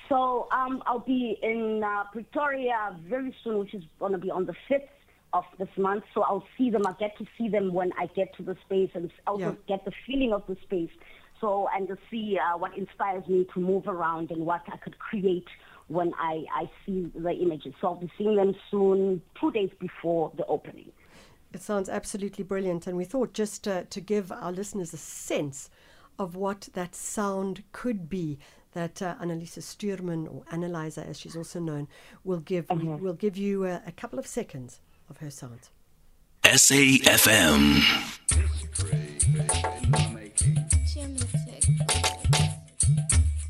[0.10, 4.46] So um, I'll be in uh, Pretoria very soon, which is going to be on
[4.46, 4.88] the 5th
[5.34, 6.04] of this month.
[6.14, 6.84] So I'll see them.
[6.88, 9.76] I'll get to see them when I get to the space and also Yeah.
[9.78, 10.92] get the feeling of the space.
[11.42, 14.98] So, and to see uh, what inspires me to move around and what I could
[14.98, 15.48] create
[15.88, 17.74] when I, I see the images.
[17.80, 20.92] So I'll be seeing them soon, two days before the opening.
[21.54, 25.70] It sounds absolutely brilliant, and we thought just uh, to give our listeners a sense
[26.20, 28.38] of what that sound could be
[28.74, 31.88] that uh, Annalisa Stuurman, or Analyzer as she's also known,
[32.24, 32.70] will give.
[32.70, 35.70] We will give you uh, a couple of seconds of her sound.
[36.44, 37.82] SAFM.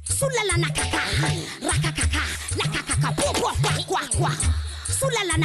[0.05, 1.01] Sulala na kaka,
[1.62, 2.23] rakakaka,
[2.57, 4.31] lakakaka, pua pua kwa kwa kwa.
[4.99, 5.38] Sulala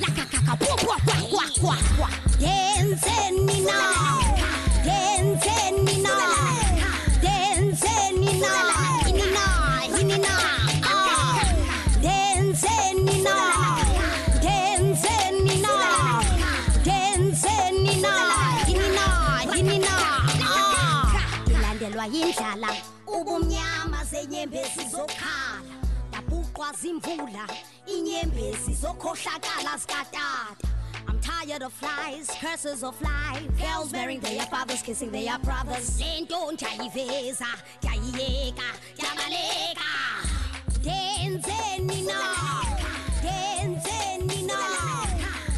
[0.00, 2.08] na kaka, rakakaka, lakakaka, pua pua kwa kwa kwa kwa.
[2.40, 3.16] Dance
[3.62, 3.78] na,
[4.84, 5.56] dance
[6.02, 6.16] na,
[7.22, 8.54] dance na,
[9.08, 9.44] inina,
[10.00, 10.34] inina,
[10.84, 11.40] ah.
[12.02, 13.36] Dance na,
[14.42, 15.16] dance
[15.62, 15.76] na,
[16.84, 17.56] dance
[18.02, 18.16] na,
[18.68, 19.06] inina,
[19.58, 19.94] inina,
[20.44, 21.20] ah.
[21.50, 22.70] ilandelwa yindlala
[23.06, 25.74] ubumnyama zenyembezi zokhala
[26.12, 27.44] dabhuqwa zimvula
[27.98, 30.56] inyembezi zokhohlakala zikatata
[31.08, 33.42] I'm tired of lies, curses of life.
[33.58, 35.98] Girls marrying their fathers, kissing their brothers.
[36.00, 37.46] Lento ndiyayiveza,
[37.82, 38.62] ndiyayiyeka,
[38.94, 39.90] ndiyabaleka
[40.84, 42.20] Denzeni na,
[43.22, 44.58] denzeni na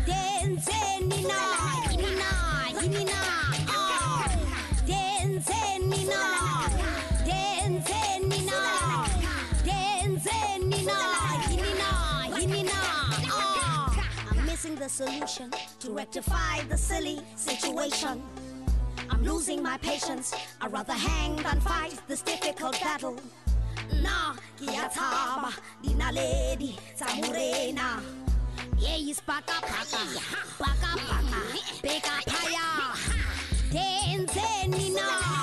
[0.06, 1.38] Denzeni na,
[1.90, 3.20] yini na, yini na
[3.68, 4.28] ah.
[4.86, 6.41] Denzeni na,
[14.82, 18.20] the solution to rectify the silly situation.
[19.10, 20.34] I'm losing my patience.
[20.60, 23.16] I'd rather hang than fight this difficult battle.
[24.02, 25.52] Nah, kiataba,
[25.84, 28.02] dinaledi, samurena.
[28.76, 30.02] Yeah, is baka baka,
[30.58, 31.40] baka baka,
[31.84, 32.68] beka paya.
[33.70, 35.41] Denzeni na,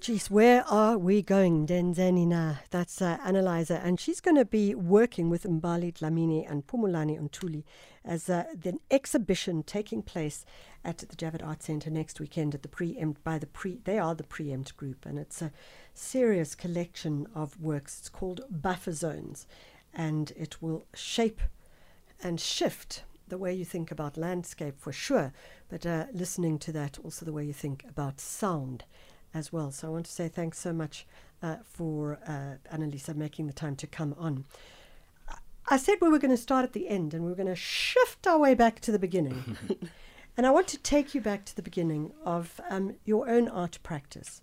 [0.00, 2.60] Geez, where are we going, Denzanina?
[2.70, 7.64] That's uh, Analyzer, and she's going to be working with Mbali Dlamini and Pumulani Untuli
[8.02, 10.46] as uh, the exhibition taking place
[10.82, 13.80] at the Javett Art Centre next weekend at the preempt by the pre.
[13.84, 15.52] They are the preempt group, and it's a
[15.92, 17.98] serious collection of works.
[17.98, 19.46] It's called Buffer Zones,
[19.92, 21.42] and it will shape
[22.22, 25.34] and shift the way you think about landscape for sure,
[25.68, 28.84] but uh, listening to that, also the way you think about sound
[29.34, 29.70] as well.
[29.70, 31.06] So I want to say thanks so much
[31.42, 34.44] uh, for uh, Annalisa making the time to come on.
[35.68, 37.56] I- said we were going to start at the end and we were going to
[37.56, 39.56] shift our way back to the beginning.
[40.36, 43.78] and I want to take you back to the beginning of um, your own art
[43.82, 44.42] practice.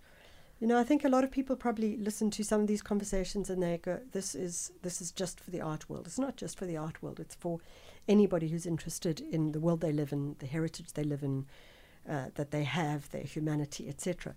[0.59, 3.49] You know, I think a lot of people probably listen to some of these conversations
[3.51, 6.57] and they go, "This is this is just for the art world." It's not just
[6.57, 7.19] for the art world.
[7.19, 7.59] It's for
[8.07, 11.45] anybody who's interested in the world they live in, the heritage they live in,
[12.09, 14.33] uh, that they have, their humanity, etc.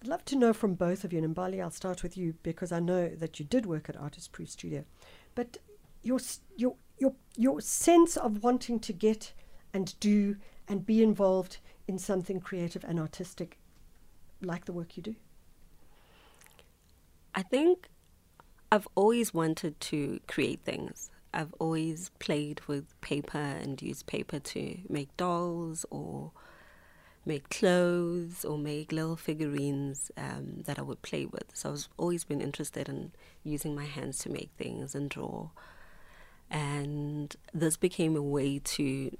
[0.00, 1.22] I'd love to know from both of you.
[1.22, 4.32] And Mbali, I'll start with you because I know that you did work at Artist
[4.32, 4.84] Proof Studio,
[5.34, 5.58] but
[6.02, 6.20] your
[6.56, 9.32] your your your sense of wanting to get
[9.74, 10.36] and do
[10.68, 13.58] and be involved in something creative and artistic,
[14.40, 15.16] like the work you do.
[17.34, 17.88] I think
[18.70, 21.10] I've always wanted to create things.
[21.32, 26.32] I've always played with paper and used paper to make dolls or
[27.28, 31.44] make clothes or make little figurines um, that I would play with.
[31.52, 33.12] So I've always been interested in
[33.44, 35.50] using my hands to make things and draw.
[36.50, 39.16] And this became a way to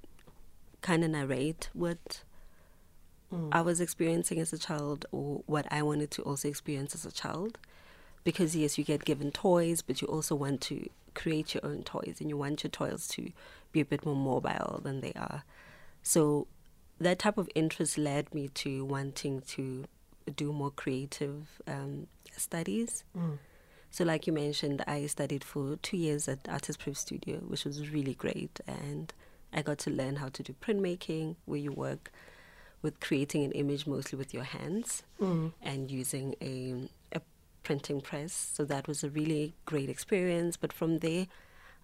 [0.80, 2.22] kind of narrate what
[3.52, 7.12] I was experiencing as a child or what I wanted to also experience as a
[7.12, 7.58] child.
[8.24, 12.16] Because, yes, you get given toys, but you also want to create your own toys
[12.20, 13.32] and you want your toys to
[13.70, 15.44] be a bit more mobile than they are.
[16.02, 16.46] So,
[17.00, 19.84] that type of interest led me to wanting to
[20.36, 22.06] do more creative um,
[22.36, 23.04] studies.
[23.90, 27.88] So, like you mentioned, I studied for two years at Artist Proof Studio, which was
[27.90, 28.60] really great.
[28.66, 29.12] And
[29.52, 32.12] I got to learn how to do printmaking, where you work
[32.82, 35.02] with creating an image mostly with your hands
[35.62, 37.22] and using a, a
[37.62, 38.32] printing press.
[38.54, 40.58] So, that was a really great experience.
[40.58, 41.26] But from there,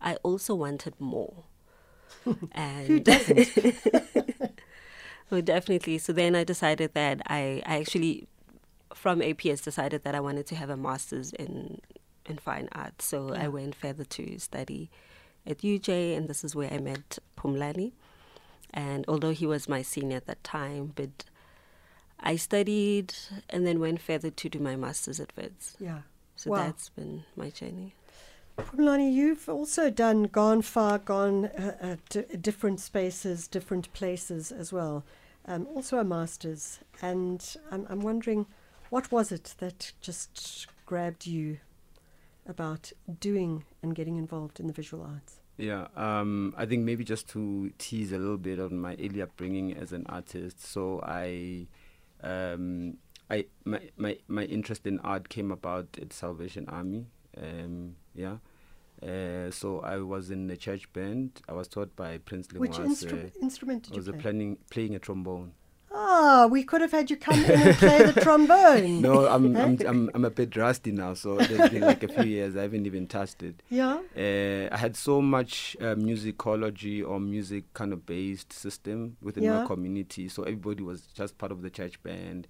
[0.01, 1.45] I also wanted more.
[2.53, 3.49] and Who doesn't?
[5.31, 5.99] well, definitely.
[5.99, 8.27] So then I decided that I, I actually,
[8.95, 11.81] from APS, decided that I wanted to have a master's in
[12.27, 13.03] in fine art.
[13.03, 14.91] So I went further to study
[15.47, 17.93] at UJ, and this is where I met Pumlani.
[18.73, 21.25] And although he was my senior at that time, but
[22.19, 23.15] I studied
[23.51, 25.77] and then went further to do my master's at Wits.
[25.79, 26.01] Yeah.
[26.37, 26.57] So Wow.
[26.57, 27.95] that's been my journey.
[28.57, 35.05] Pumlani, you've also done gone far, gone uh, uh, different spaces, different places as well.
[35.47, 38.47] Um, also a master's, and I'm, I'm wondering,
[38.91, 41.59] what was it that just grabbed you
[42.47, 45.41] about doing and getting involved in the visual arts?
[45.57, 49.77] Yeah, um, I think maybe just to tease a little bit on my early upbringing
[49.77, 50.65] as an artist.
[50.65, 51.67] So I,
[52.23, 52.97] um,
[53.31, 57.07] I my, my my interest in art came about at Salvation Army.
[57.41, 58.37] Um, yeah,
[59.03, 61.43] uh, so I was in the church band.
[61.49, 63.05] I was taught by Prince Which Lingwas.
[63.05, 64.21] instru- instrument I did you was uh, play?
[64.23, 65.53] playing playing a trombone.
[65.97, 69.01] Ah, we could have had you come in and play the trombone.
[69.01, 69.63] No, I'm Eh?
[69.63, 71.15] I'm, I'm I'm a bit rusty now.
[71.15, 73.63] So there's been like a few years I haven't even touched it.
[73.71, 74.01] Yeah.
[74.17, 79.61] Uh, I had so much uh, musicology or music kind of based system within Yeah.
[79.61, 80.29] my community.
[80.29, 82.49] So everybody was just part of the church band.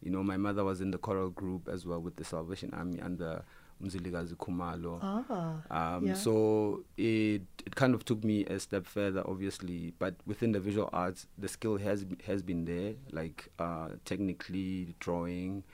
[0.00, 3.00] You know, my mother was in the choral group as well with the Salvation Army
[3.00, 3.42] under
[3.82, 4.98] Mzilikazi Khumalo.
[5.02, 5.96] Ah.
[5.96, 6.14] Um, yeah.
[6.14, 9.92] So it it kind of took me a step further, obviously.
[9.98, 15.64] But within the visual arts, the skill has has been there, like uh, technically drawing.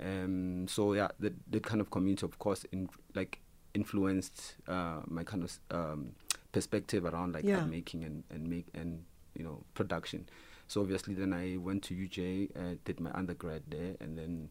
[0.00, 3.40] Um, so yeah, the the kind of community, of course, in like
[3.74, 6.12] influenced uh, my kind of um,
[6.52, 7.60] perspective around like Yeah.
[7.60, 10.26] art making and and make and you know production.
[10.66, 14.50] So obviously, then I went to UJ, uh, did my undergrad there, and then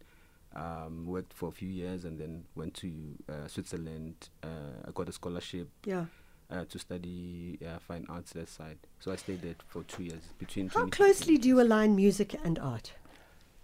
[0.56, 2.92] um, worked for a few years, and then went to
[3.30, 4.30] uh, Switzerland.
[4.44, 4.48] Uh,
[4.88, 6.06] I got a scholarship Yeah.
[6.52, 8.78] uh, to study uh, fine arts that side.
[9.00, 10.70] So I stayed there for two years between.
[10.70, 12.94] How closely do you align music and art?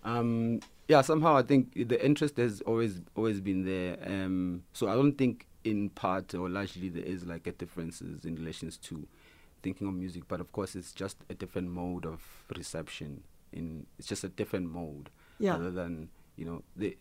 [0.03, 3.97] um, yeah, somehow I think the interest has always always been there.
[4.05, 8.35] Um, so I don't think in part or largely there is like a differences in
[8.35, 9.05] relations to
[9.61, 12.21] thinking of music, but of course it's just a different mode of
[12.55, 13.23] reception.
[13.51, 15.51] In it's just a different mode, Yeah.
[15.51, 16.97] rather than you know the.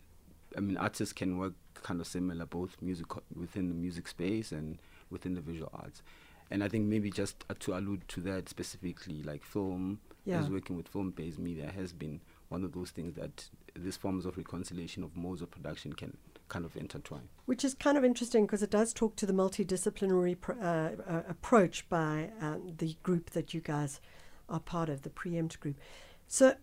[0.57, 4.79] I mean, artists can work kind of similar, both music within the music space and
[5.11, 6.01] within the visual arts.
[6.49, 10.39] And I think maybe just uh, to allude to that specifically, like film, Yeah.
[10.41, 14.37] as working with film-based media has been one of those things that these forms of
[14.37, 17.29] reconciliation of modes of production can kind of intertwine.
[17.45, 21.21] Which is kind of interesting because it does talk to the multidisciplinary pr- uh, uh,
[21.29, 24.01] approach by um, the group that you guys
[24.49, 25.77] are part of, the Preempt group.
[26.27, 26.55] So,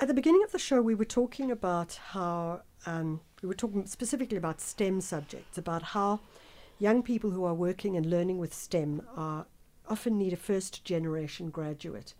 [0.00, 3.86] at the beginning of the show, we were talking about how um, we were talking
[3.86, 6.20] specifically about STEM subjects, about how
[6.78, 9.46] young people who are working and learning with STEM are
[9.88, 12.14] often need a first generation graduate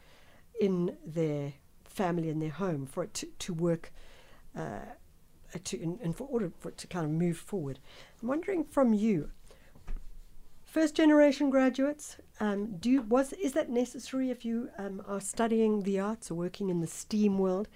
[0.60, 3.92] in their family in their home for it to, to work
[4.56, 4.80] uh,
[5.62, 7.78] to in for order for it to kind of move forward.
[8.20, 9.30] I'm wondering from you,
[10.74, 15.84] first generation graduates, um, do you, was is that necessary if you um, are studying
[15.84, 17.68] the arts or working in the STEAM world?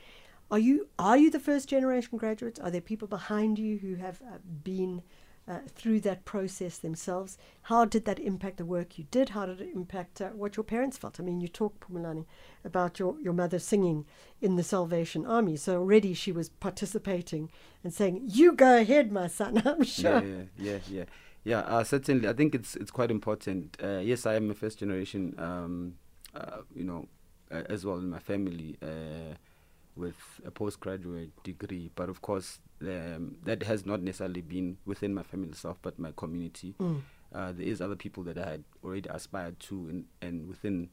[0.51, 2.59] Are you are you the first generation graduates?
[2.59, 5.03] Are there people behind you who have uh, been
[5.47, 7.39] uh, through that process themselves?
[7.63, 9.29] How did that impact the work you did?
[9.29, 11.21] How did it impact uh, what your parents felt?
[11.21, 12.25] I mean, you talked, Pumulani,
[12.65, 14.07] about your, your mother singing
[14.41, 15.55] in the Salvation Army.
[15.55, 17.49] So already she was participating
[17.85, 20.21] and saying, "You go ahead, my son." I'm sure.
[20.21, 21.05] Yeah, yeah, yeah, yeah.
[21.49, 22.29] Yeah, uh, certainly.
[22.29, 23.77] I think it's it's quite important.
[23.83, 25.35] Uh, yes, I am a first generation.
[25.39, 25.95] Um,
[26.35, 27.09] uh, you know,
[27.51, 28.77] uh, as well in my family.
[28.83, 29.35] Uh,
[29.97, 35.25] with a postgraduate degree, but of course um, that has not necessarily been within my
[35.25, 36.77] family itself, but my community.
[36.79, 37.01] Mm.
[37.35, 40.89] Uh, there is other people that I had already aspired to, and, and within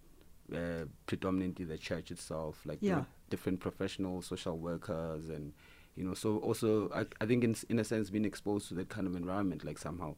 [0.52, 3.04] uh, predominantly the church itself, like Yeah.
[3.30, 5.54] different professional social workers and
[5.96, 8.90] you know so also I, I think in in a sense being exposed to that
[8.90, 10.16] kind of environment like somehow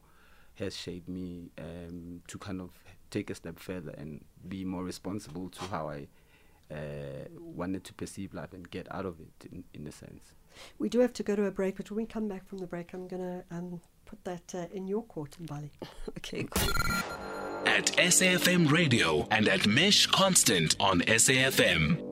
[0.58, 2.70] has shaped me um, to kind of
[3.10, 6.06] take a step further and be more responsible to how I
[6.70, 10.34] uh, wanted to perceive life and get out of it in, in a sense.
[10.78, 12.66] We do have to go to a break, but when we come back from the
[12.66, 15.70] break, I'm going to um, put that uh, in your court Mbali.
[16.18, 16.68] Okay, cool.
[17.66, 22.07] At SAFM Radio and at Mesh Constant on SAFM.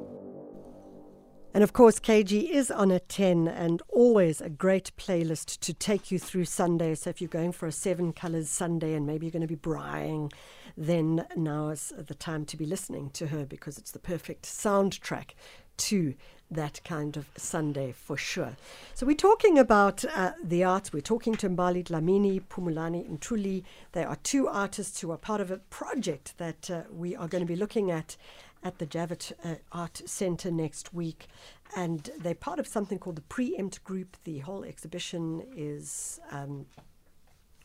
[1.56, 6.10] And of course, KG is on a 10 and always a great playlist to take
[6.10, 6.94] you through Sunday.
[6.94, 9.54] So if you're going for a seven colors Sunday and maybe you're going to be
[9.54, 10.30] brying,
[10.76, 15.30] then now is the time to be listening to her because it's the perfect soundtrack
[15.78, 16.12] to
[16.50, 18.56] that kind of Sunday for sure.
[18.94, 20.92] So we're talking about uh, the arts.
[20.92, 23.64] We're talking to Mbali Dlamini, Pumulani Ntuli.
[23.92, 27.42] They are two artists who are part of a project that uh, we are going
[27.42, 28.16] to be looking at
[28.62, 31.28] at the Javett uh, Art Centre next week.
[31.76, 34.16] And they're part of something called the Preempt Group.
[34.24, 36.66] The whole exhibition is um,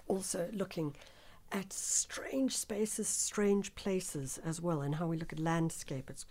[0.07, 0.95] also looking
[1.51, 6.09] at strange spaces, strange places as well, and how we look at landscape.
[6.09, 6.25] It's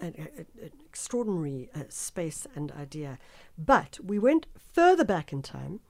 [0.00, 3.18] an, an extraordinary uh, space and idea.
[3.58, 5.80] But we went further back in time,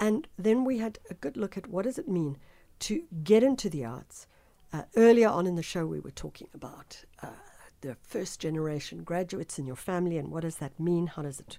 [0.00, 2.38] and then we had a good look at what does it mean
[2.80, 4.26] to get into the arts.
[4.72, 7.28] Uh, earlier on in the show, we were talking about uh,
[7.80, 11.06] the first generation graduates in your family, and what does that mean?
[11.06, 11.56] How does it,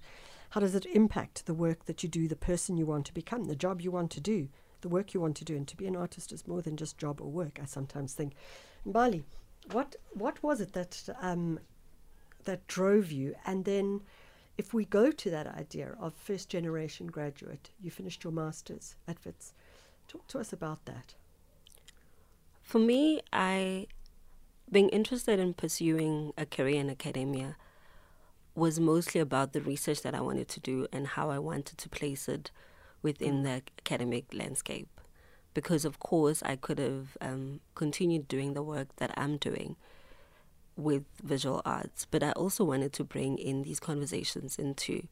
[0.50, 3.44] how does it impact the work that you do, the person you want to become,
[3.44, 4.48] the job you want to do,
[4.82, 5.56] the work you want to do?
[5.56, 7.58] And to be an artist is more than just job or work.
[7.60, 8.34] I sometimes think.
[8.86, 9.24] Mbali,
[9.72, 11.58] what what was it that um,
[12.44, 13.34] that drove you?
[13.44, 14.02] And then,
[14.56, 19.24] if we go to that idea of first generation graduate, you finished your masters at
[19.24, 19.52] Wits.
[20.06, 21.14] Talk to us about that.
[22.70, 23.88] For me, I
[24.70, 27.56] being interested in pursuing a career in academia
[28.54, 31.88] was mostly about the research that I wanted to do and how I wanted to
[31.88, 32.52] place it
[33.02, 35.00] within the academic landscape.
[35.52, 39.74] Because, of course, I could have um, continued doing the work that I'm doing
[40.76, 45.08] with visual arts, but I also wanted to bring in these conversations into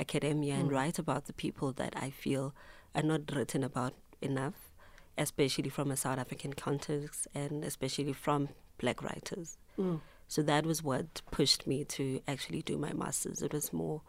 [0.00, 2.54] academia and write about the people that I feel
[2.94, 3.92] are not written about
[4.22, 4.71] enough,
[5.18, 8.48] especially from a South African context and especially from
[8.78, 9.58] black writers.
[9.78, 10.00] Mm.
[10.28, 13.42] So that was what pushed me to actually do my master's.
[13.42, 14.02] It was more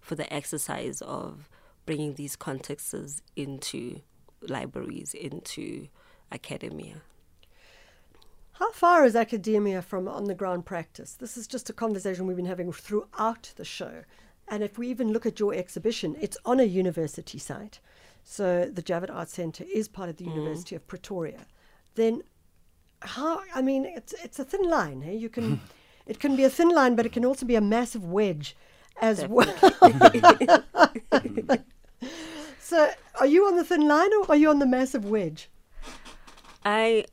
[0.00, 1.48] for the exercise of
[1.86, 4.00] bringing these contexts into
[4.42, 5.88] libraries, into
[6.30, 7.02] academia.
[8.52, 11.14] How far is academia from on the ground practice?
[11.14, 14.04] This is just a conversation we've been having throughout the show.
[14.48, 17.80] And if we even look at your exhibition, it's on a university site.
[18.24, 20.34] So the Javett Art Centre is part of the mm.
[20.34, 21.46] University of Pretoria.
[21.94, 22.22] Then
[23.02, 25.02] how I mean it's it's a thin line?
[25.02, 25.60] You can
[26.06, 28.56] it can be a thin line, but it can also be a massive wedge
[29.00, 29.52] as well.
[32.60, 35.48] so are you on the thin line or are you on the massive wedge?
[36.64, 37.04] I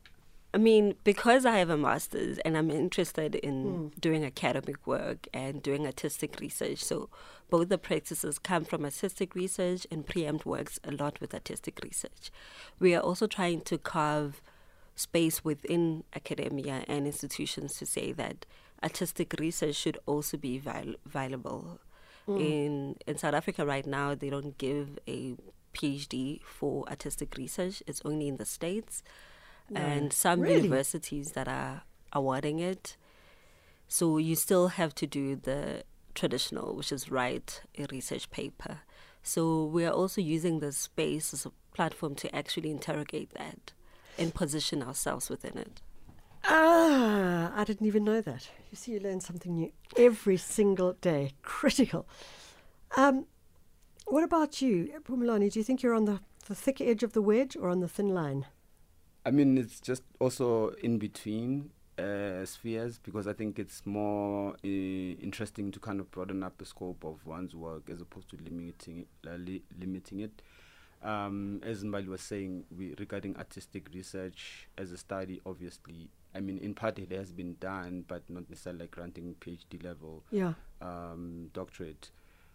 [0.54, 3.86] I mean, because I have a master's and I'm interested in hmm.
[4.00, 7.10] doing academic work and doing artistic research, so
[7.50, 12.30] both the practices come from artistic research and preempt works a lot with artistic research.
[12.78, 14.42] We are also trying to carve
[14.94, 18.46] space within academia and institutions to say that
[18.82, 20.96] artistic research should also be viable.
[21.06, 21.80] viable.
[22.28, 25.34] In in South Africa right now, they don't give a
[25.72, 27.82] PhD for artistic research.
[27.86, 29.02] It's only in the states,
[29.74, 30.56] and some Really?
[30.56, 32.98] universities that are awarding it.
[33.86, 35.84] So you still have to do the
[36.18, 38.80] traditional, which is write a research paper.
[39.22, 43.72] So we are also using this space as a platform to actually interrogate that
[44.18, 45.80] and position ourselves within it.
[46.44, 48.48] Ah, I didn't even know that.
[48.70, 51.32] You see, you learn something new every single day.
[51.42, 52.06] Critical.
[52.96, 53.26] Um,
[54.06, 55.52] what about you, Pumulani?
[55.52, 57.88] Do you think you're on the, the thick edge of the wedge or on the
[57.88, 58.46] thin line?
[59.26, 64.66] I mean, it's just also in between uh, spheres because I think it's more uh,
[64.68, 68.98] interesting to kind of broaden up the scope of one's work as opposed to limiting
[69.00, 69.08] it.
[69.28, 70.42] Uh, li- limiting it.
[71.02, 76.58] Um, as Mbali was saying, we, regarding artistic research as a study, obviously, I mean,
[76.58, 80.54] in part it has been done, but not necessarily like granting PhD level Yeah.
[80.82, 82.10] um, doctorate.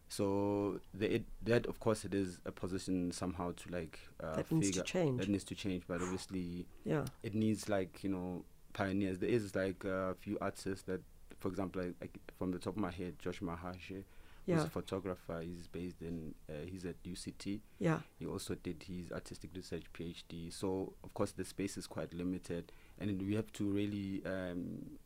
[0.09, 4.51] So the, it, that, of course, it is a position somehow to like uh, That
[4.51, 5.21] needs to change.
[5.21, 7.05] That needs to change, but obviously Yeah.
[7.23, 8.43] it needs like you know
[8.74, 9.19] pioneers.
[9.19, 11.01] There is like a few artists that,
[11.39, 14.03] for example, like, like from the top of my head, Josh Mahashe, who's
[14.45, 14.63] Yeah.
[14.63, 15.39] a photographer.
[15.41, 17.61] He's based in uh, he's at UCT.
[17.80, 17.99] Yeah.
[18.19, 20.51] He also did his artistic research PhD.
[20.51, 24.97] So of course the space is quite limited, and we have to really um,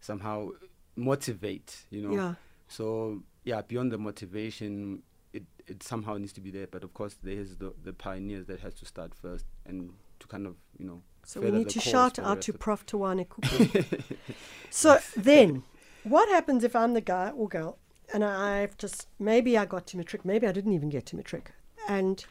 [0.00, 0.50] somehow
[0.96, 1.84] motivate.
[1.90, 2.14] You know.
[2.14, 2.34] Yeah.
[2.68, 5.02] So yeah, beyond the motivation,
[5.32, 6.66] it it somehow needs to be there.
[6.66, 9.92] But of course, there is the the pioneers that has to start first and
[10.32, 11.02] kind of you know.
[11.24, 12.84] So we need to shout out to Prof.
[12.86, 14.02] Tawana Kupe.
[14.70, 15.62] so then,
[16.02, 17.78] what happens if I'm the guy or girl
[18.12, 21.52] and I've just, maybe I got to matric, maybe I didn't even get to matric.
[21.88, 22.24] And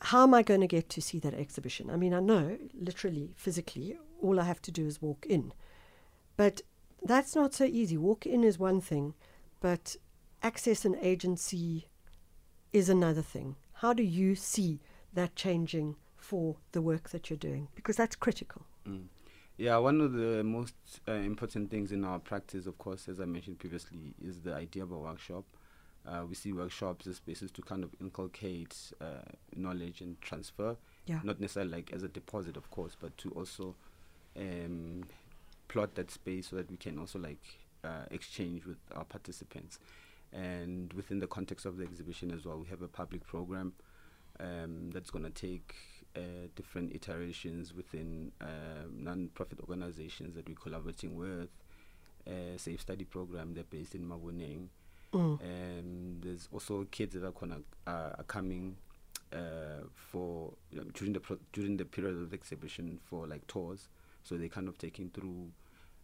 [0.00, 1.90] how am I going to get to see that exhibition?
[1.90, 5.52] I mean, I know, literally, physically, all I have to do is walk in.
[6.36, 6.62] But
[7.02, 7.96] that's not so easy.
[7.96, 9.14] Walk in is one thing,
[9.60, 9.96] but
[10.42, 11.86] access and agency
[12.72, 13.56] is another thing.
[13.74, 14.80] How do you see
[15.14, 17.68] that changing for the work that you're doing?
[17.74, 18.62] Because that's critical.
[18.88, 19.06] Mm.
[19.56, 20.74] Yeah, one of the most
[21.06, 24.82] uh, important things in our practice, of course, as I mentioned previously, is the idea
[24.82, 25.44] of a workshop.
[26.06, 29.20] Uh, we see workshops as spaces to kind of inculcate uh,
[29.54, 31.20] knowledge and transfer, Yeah.
[31.22, 33.74] not necessarily like as a deposit, of course, but to also
[34.34, 35.04] um,
[35.68, 37.42] plot that space so that we can also like
[37.84, 39.78] uh, exchange with our participants.
[40.32, 43.74] And within the context of the exhibition as well, we have a public program
[44.38, 45.74] um, that's going to take
[46.16, 51.48] uh, different iterations within um, non-profit organizations that we're collaborating with.
[52.26, 54.68] Uh, Safe Study Program, they're based in Maboneng.
[55.12, 55.40] Mm.
[55.42, 57.32] And there's also kids that are,
[57.86, 58.76] uh, are coming
[59.32, 63.46] uh, for you know, during the pro- during the period of the exhibition for like
[63.46, 63.88] tours.
[64.22, 65.50] So they're kind of taking through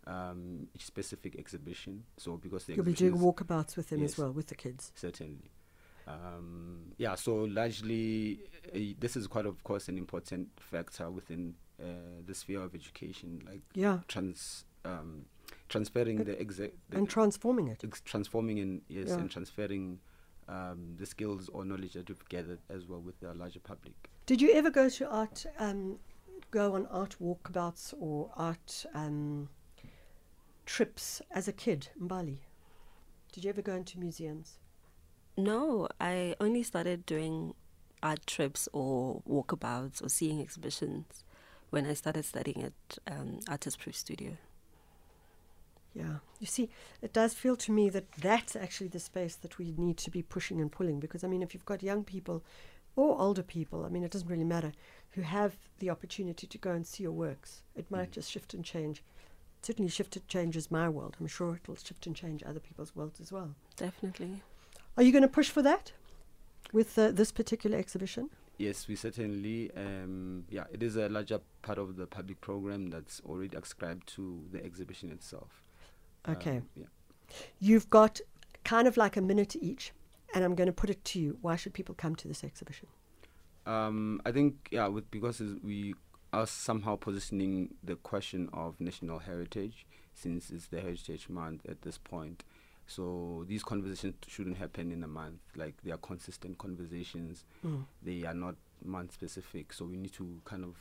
[0.07, 2.05] um, each specific exhibition.
[2.17, 4.93] So because You'll be doing walkabouts with them as well, with the kids.
[4.95, 5.51] certainly.
[6.07, 8.41] Um, yeah, so largely,
[8.75, 11.85] uh, this is quite, of course, an important factor within uh,
[12.27, 14.01] the sphere of education, like Yeah.
[14.09, 15.25] trans um,
[15.69, 17.83] transferring the, exa- the And transforming it.
[17.83, 19.15] ex- transforming in yes, Yeah.
[19.19, 19.99] and transferring
[20.49, 23.95] um, the skills or knowledge that we've gathered as well with the larger public.
[24.27, 25.99] Did you ever go to art, um,
[26.53, 29.49] go on art walkabouts or art um,
[30.67, 32.39] trips as a kid Mbali?
[33.33, 34.59] Did you ever go into museums?
[35.37, 37.55] No, I only started doing
[38.03, 41.25] art trips or walkabouts or seeing exhibitions
[41.71, 44.37] when I started studying at um, Artist Proof Studio.
[45.95, 46.17] Yeah.
[46.41, 46.69] You see,
[47.01, 50.23] it does feel to me that that's actually the space that we need to be
[50.23, 52.43] pushing and pulling because, I mean, if you've got young people
[52.97, 54.73] or older people, I mean, it doesn't really matter,
[55.13, 58.65] who have the opportunity to go and see your works, it might just shift and
[58.65, 59.03] change.
[59.63, 61.17] Certainly, shift and changes my world.
[61.19, 63.55] I'm sure it will shift and change other people's worlds as well.
[63.77, 64.43] Definitely.
[64.97, 65.93] Are you going to push for that
[66.73, 68.31] with uh, this particular exhibition?
[68.59, 69.71] Yes, we certainly.
[69.77, 74.43] Um, yeah, it is a larger part of the public program that's already ascribed to
[74.51, 75.63] the exhibition itself.
[76.29, 76.59] Okay.
[76.59, 76.87] Um, yeah.
[77.61, 78.21] You've got
[78.65, 79.93] kind of like a minute each,
[80.35, 81.37] and I'm going to put it to you.
[81.43, 82.89] Why should people come to this exhibition?
[83.67, 85.95] Um, I think yeah, with because we
[86.33, 91.99] are somehow positioning the question of national heritage since it's the Heritage Month at this
[91.99, 92.45] point.
[92.87, 95.41] So these conversations shouldn't happen in a month.
[95.57, 97.45] Like they are consistent conversations.
[98.03, 99.73] They are not month specific.
[99.73, 100.77] So we need to kind of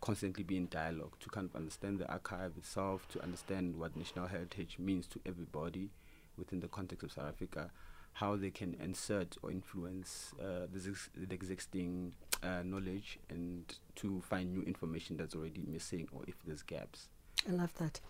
[0.00, 4.26] constantly be in dialogue to kind of understand the archive itself, to understand what national
[4.28, 5.90] heritage means to everybody
[6.38, 7.70] within the context of South Africa,
[8.12, 12.12] how they can insert or influence uh, this ex- the existing
[12.42, 17.08] uh, knowledge, and to find new information that's already missing or if there's gaps.
[17.48, 18.00] I love that.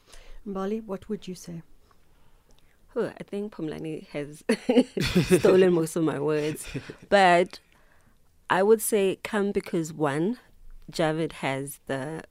[0.46, 1.62] Mbali, what would you say?
[2.98, 4.42] Oh, I think Pumlani has
[5.40, 6.66] stolen most of my words.
[7.10, 7.58] But
[8.48, 10.38] I would say come because one,
[10.90, 12.22] Javett has the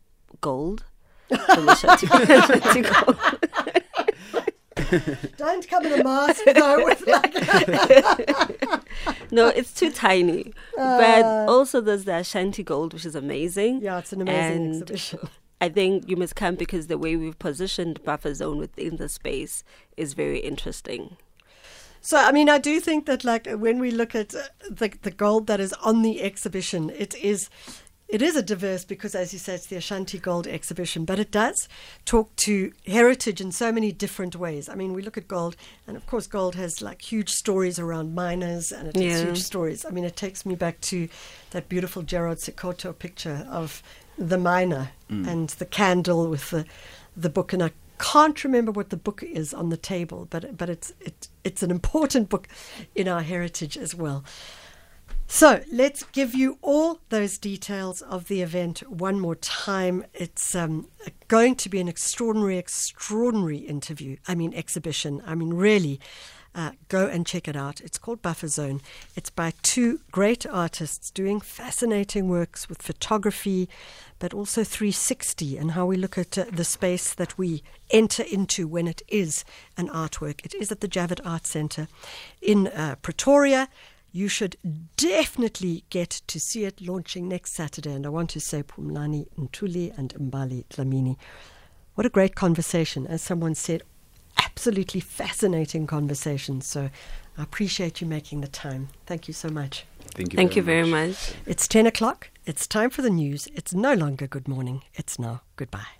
[0.41, 0.83] gold.
[1.27, 2.07] from the Shanti-
[2.47, 3.17] Shanti gold.
[5.37, 7.33] Don't come in a mask though with like
[9.31, 10.53] No, it's too tiny.
[10.77, 10.97] Ah.
[10.99, 13.81] but also there's the Ashanti gold, which is amazing.
[13.81, 15.19] Yeah, it's an amazing And exhibition.
[15.65, 19.63] I think you must come because the way we've positioned buffer zone within the space
[19.97, 21.17] is very interesting.
[22.01, 25.09] So, I mean, I do think that, like, when we look at uh, the the
[25.09, 27.49] gold that is on the exhibition, it is
[28.07, 31.31] it is a diverse because, as you say, it's the Ashanti Gold exhibition, but it
[31.31, 31.67] does
[32.05, 34.69] talk to heritage in so many different ways.
[34.69, 35.55] I mean, we look at gold,
[35.87, 39.25] and of course, gold has like huge stories around miners, and it has Yeah.
[39.29, 39.83] huge stories.
[39.83, 41.09] I mean, it takes me back to
[41.49, 43.81] that beautiful Gerard Sekoto picture of
[44.17, 46.65] the miner and the candle with the
[47.15, 50.69] the book, and I can't remember what the book is on the table, but but
[50.69, 52.47] it's it, it's an important book
[52.93, 54.23] in our heritage as well.
[55.27, 60.05] So let's give you all those details of the event one more time.
[60.13, 60.87] It's um,
[61.27, 64.17] going to be an extraordinary, extraordinary interview.
[64.27, 65.23] I mean, exhibition.
[65.25, 65.99] I mean, really.
[66.55, 67.81] Uh, go and check it out.
[67.81, 68.79] It's called Buffer Zone.
[69.13, 73.67] It's by two great artists doing fascinating works with photography,
[74.19, 78.69] but also 360 and how we look at uh, the space that we enter into
[78.69, 79.43] when it is
[79.75, 80.45] an artwork.
[80.45, 81.89] It is at the Javett Art Centre
[82.41, 83.67] in uh, Pretoria.
[84.13, 84.55] You should
[84.95, 87.91] definitely get to see it launching next Saturday.
[87.91, 91.17] And I want to say Pumlani Ntuli and Mbali Dlamini.
[91.95, 93.05] What a great conversation.
[93.07, 93.83] As someone said,
[94.37, 96.61] absolutely fascinating conversation.
[96.61, 96.89] So
[97.37, 98.89] I appreciate you making the time.
[99.05, 99.85] Thank you so much.
[100.13, 100.37] Thank you.
[100.37, 101.09] Thank very you very much.
[101.09, 101.33] much.
[101.45, 102.29] It's 10 o'clock.
[102.45, 103.47] It's time for the news.
[103.55, 104.83] It's no longer good morning.
[104.93, 105.94] It's now goodbye.